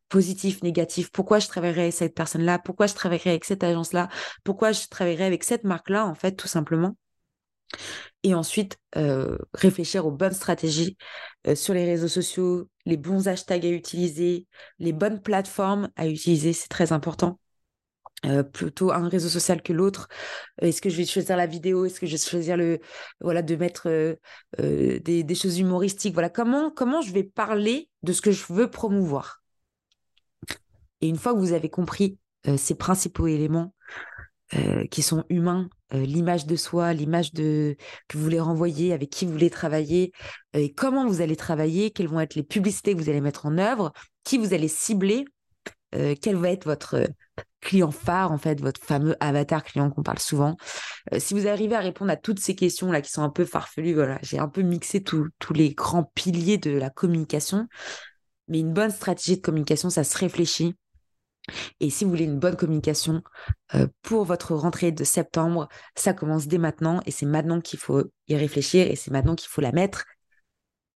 positif 0.10 0.62
négatif. 0.64 1.12
Pourquoi 1.12 1.40
je 1.40 1.48
travaillerai 1.48 1.82
avec 1.82 1.94
cette 1.94 2.16
personne 2.16 2.44
là 2.44 2.60
pourquoi 2.60 2.88
je 2.88 2.94
travaillerai 2.94 3.32
avec 3.32 3.46
cette 3.46 3.64
agence 3.64 3.94
là 3.94 4.10
pourquoi 4.44 4.72
je 4.72 4.88
travaillerai 4.88 5.26
avec 5.26 5.44
cette 5.44 5.64
marque 5.64 5.90
là 5.90 6.06
en 6.06 6.16
fait 6.16 6.34
tout 6.34 6.48
simplement? 6.48 6.96
Et 8.24 8.34
ensuite 8.34 8.78
euh, 8.96 9.38
réfléchir 9.54 10.06
aux 10.06 10.12
bonnes 10.12 10.34
stratégies 10.34 10.98
euh, 11.48 11.56
sur 11.56 11.74
les 11.74 11.86
réseaux 11.86 12.08
sociaux, 12.08 12.70
les 12.86 12.98
bons 12.98 13.28
hashtags 13.28 13.66
à 13.66 13.70
utiliser, 13.70 14.48
les 14.80 14.94
bonnes 14.94 15.22
plateformes 15.22 15.90
à 15.96 16.08
utiliser, 16.08 16.54
c'est 16.54 16.70
très 16.70 16.92
important. 16.92 17.40
Euh, 18.26 18.44
plutôt 18.44 18.92
un 18.92 19.08
réseau 19.08 19.30
social 19.30 19.62
que 19.62 19.74
l'autre. 19.74 20.08
Est-ce 20.62 20.82
que 20.82 20.90
je 20.90 20.98
vais 20.98 21.06
choisir 21.06 21.38
la 21.38 21.46
vidéo? 21.46 21.86
Est-ce 21.86 22.00
que 22.00 22.08
je 22.08 22.14
vais 22.14 22.18
choisir 22.18 22.58
le 22.58 22.80
voilà 23.22 23.42
de 23.42 23.56
mettre 23.56 24.18
des, 24.58 25.24
des, 25.24 25.36
choses 25.36 25.60
humoristiques? 25.60 26.14
Voilà 26.14 26.30
comment 26.30 27.02
je 27.02 27.12
vais 27.12 27.24
parler 27.24 27.90
de 28.04 28.14
ce 28.14 28.22
que 28.22 28.32
je 28.32 28.46
veux 28.52 28.70
promouvoir? 28.72 29.44
Et 31.02 31.08
une 31.08 31.18
fois 31.18 31.34
que 31.34 31.40
vous 31.40 31.54
avez 31.54 31.70
compris 31.70 32.18
ces 32.58 32.76
principaux 32.76 33.28
éléments, 33.28 33.76
euh, 34.54 34.86
qui 34.86 35.02
sont 35.02 35.26
humains, 35.30 35.70
euh, 35.96 36.06
l'image 36.06 36.46
de 36.46 36.56
soi, 36.56 36.94
l'image 36.94 37.34
de 37.34 37.76
que 38.08 38.18
vous 38.18 38.24
voulez 38.24 38.40
renvoyer, 38.40 38.94
avec 38.94 39.10
qui 39.10 39.26
vous 39.26 39.32
voulez 39.32 39.50
travailler, 39.50 40.12
euh, 40.56 40.60
et 40.60 40.72
comment 40.72 41.08
vous 41.08 41.22
allez 41.22 41.36
travailler, 41.36 41.90
quelles 41.90 42.08
vont 42.08 42.20
être 42.20 42.36
les 42.36 42.44
publicités 42.44 42.94
que 42.94 43.00
vous 43.00 43.10
allez 43.10 43.22
mettre 43.22 43.48
en 43.48 43.58
œuvre, 43.58 43.92
qui 44.24 44.38
vous 44.38 44.54
allez 44.54 44.68
cibler, 44.68 45.26
quel 46.22 46.36
va 46.36 46.50
être 46.50 46.66
votre 46.66 47.08
client 47.66 47.92
phare, 47.92 48.32
en 48.32 48.38
fait, 48.38 48.62
votre 48.62 48.80
fameux 48.82 49.16
avatar 49.20 49.64
client 49.64 49.90
qu'on 49.90 50.04
parle 50.04 50.20
souvent. 50.20 50.56
si 51.18 51.34
vous 51.34 51.48
arrivez 51.48 51.76
à 51.76 51.80
répondre 51.80 52.12
à 52.12 52.16
toutes 52.16 52.40
ces 52.40 52.56
questions-là 52.56 53.02
qui 53.02 53.12
sont 53.12 53.24
un 53.24 53.30
peu 53.30 53.44
farfelues, 53.44 53.94
voilà, 53.94 54.20
j'ai 54.22 54.40
un 54.40 54.48
peu 54.48 54.62
mixé 54.62 55.04
tous 55.04 55.30
les 55.54 55.74
grands 55.74 56.12
piliers 56.16 56.58
de 56.58 56.72
la 56.72 56.90
communication. 56.90 57.68
Mais 58.48 58.60
une 58.60 58.74
bonne 58.74 58.92
stratégie 58.92 59.38
de 59.38 59.42
communication, 59.42 59.90
ça 59.90 60.04
se 60.04 60.18
réfléchit. 60.18 60.76
Et 61.80 61.90
si 61.90 62.04
vous 62.04 62.10
voulez 62.10 62.24
une 62.24 62.40
bonne 62.40 62.56
communication 62.56 63.22
euh, 63.76 63.88
pour 64.02 64.26
votre 64.26 64.56
rentrée 64.56 64.92
de 64.92 65.04
septembre, 65.04 65.68
ça 65.96 66.14
commence 66.14 66.48
dès 66.48 66.58
maintenant 66.58 67.02
et 67.06 67.12
c'est 67.12 67.26
maintenant 67.26 67.62
qu'il 67.62 67.80
faut 67.80 68.04
y 68.28 68.36
réfléchir 68.36 68.88
et 68.88 68.96
c'est 68.96 69.12
maintenant 69.12 69.36
qu'il 69.36 69.50
faut 69.50 69.62
la 69.62 69.72
mettre 69.72 70.06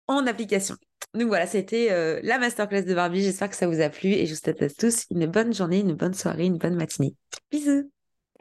en 0.10 0.28
application. 0.28 0.76
Donc 1.14 1.28
voilà, 1.28 1.48
c'était 1.48 1.88
euh, 1.92 2.20
la 2.24 2.38
masterclass 2.38 2.84
de 2.84 2.94
Barbie. 2.94 3.24
J'espère 3.24 3.50
que 3.50 3.56
ça 3.56 3.68
vous 3.68 3.82
a 3.82 3.90
plu 3.90 4.10
et 4.10 4.26
je 4.26 4.34
vous 4.34 4.40
souhaite 4.40 4.62
à 4.62 4.70
tous 4.70 5.06
une 5.10 5.26
bonne 5.26 5.54
journée, 5.54 5.80
une 5.80 5.94
bonne 5.94 6.14
soirée, 6.14 6.46
une 6.46 6.58
bonne 6.58 6.76
matinée. 6.76 7.16
Bisous 7.52 7.90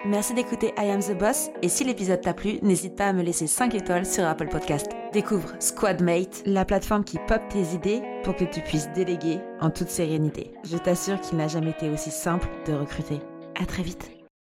Merci 0.05 0.33
d'écouter 0.33 0.73
I 0.79 0.91
Am 0.91 1.01
The 1.01 1.19
Boss 1.19 1.51
et 1.61 1.69
si 1.69 1.83
l'épisode 1.83 2.21
t'a 2.21 2.33
plu, 2.33 2.61
n'hésite 2.63 2.95
pas 2.95 3.09
à 3.09 3.13
me 3.13 3.23
laisser 3.23 3.49
5 3.49 3.75
étoiles 3.75 4.07
sur 4.07 4.25
Apple 4.25 4.49
Podcast. 4.49 4.87
Découvre 5.13 5.55
Squadmate, 5.59 6.43
la 6.47 6.65
plateforme 6.65 7.03
qui 7.03 7.19
pop 7.27 7.43
tes 7.51 7.75
idées 7.75 8.03
pour 8.23 8.37
que 8.37 8.45
tu 8.45 8.61
puisses 8.61 8.89
déléguer 8.95 9.41
en 9.61 9.71
toute 9.71 9.89
sérénité. 9.89 10.53
Je 10.65 10.77
t'assure 10.77 11.21
qu'il 11.21 11.39
n'a 11.39 11.49
jamais 11.49 11.71
été 11.71 11.91
aussi 11.91 12.13
simple 12.13 12.49
de 12.67 12.75
recruter. 12.75 13.19
À 13.61 13.67
très 13.67 13.83
vite 13.83 14.18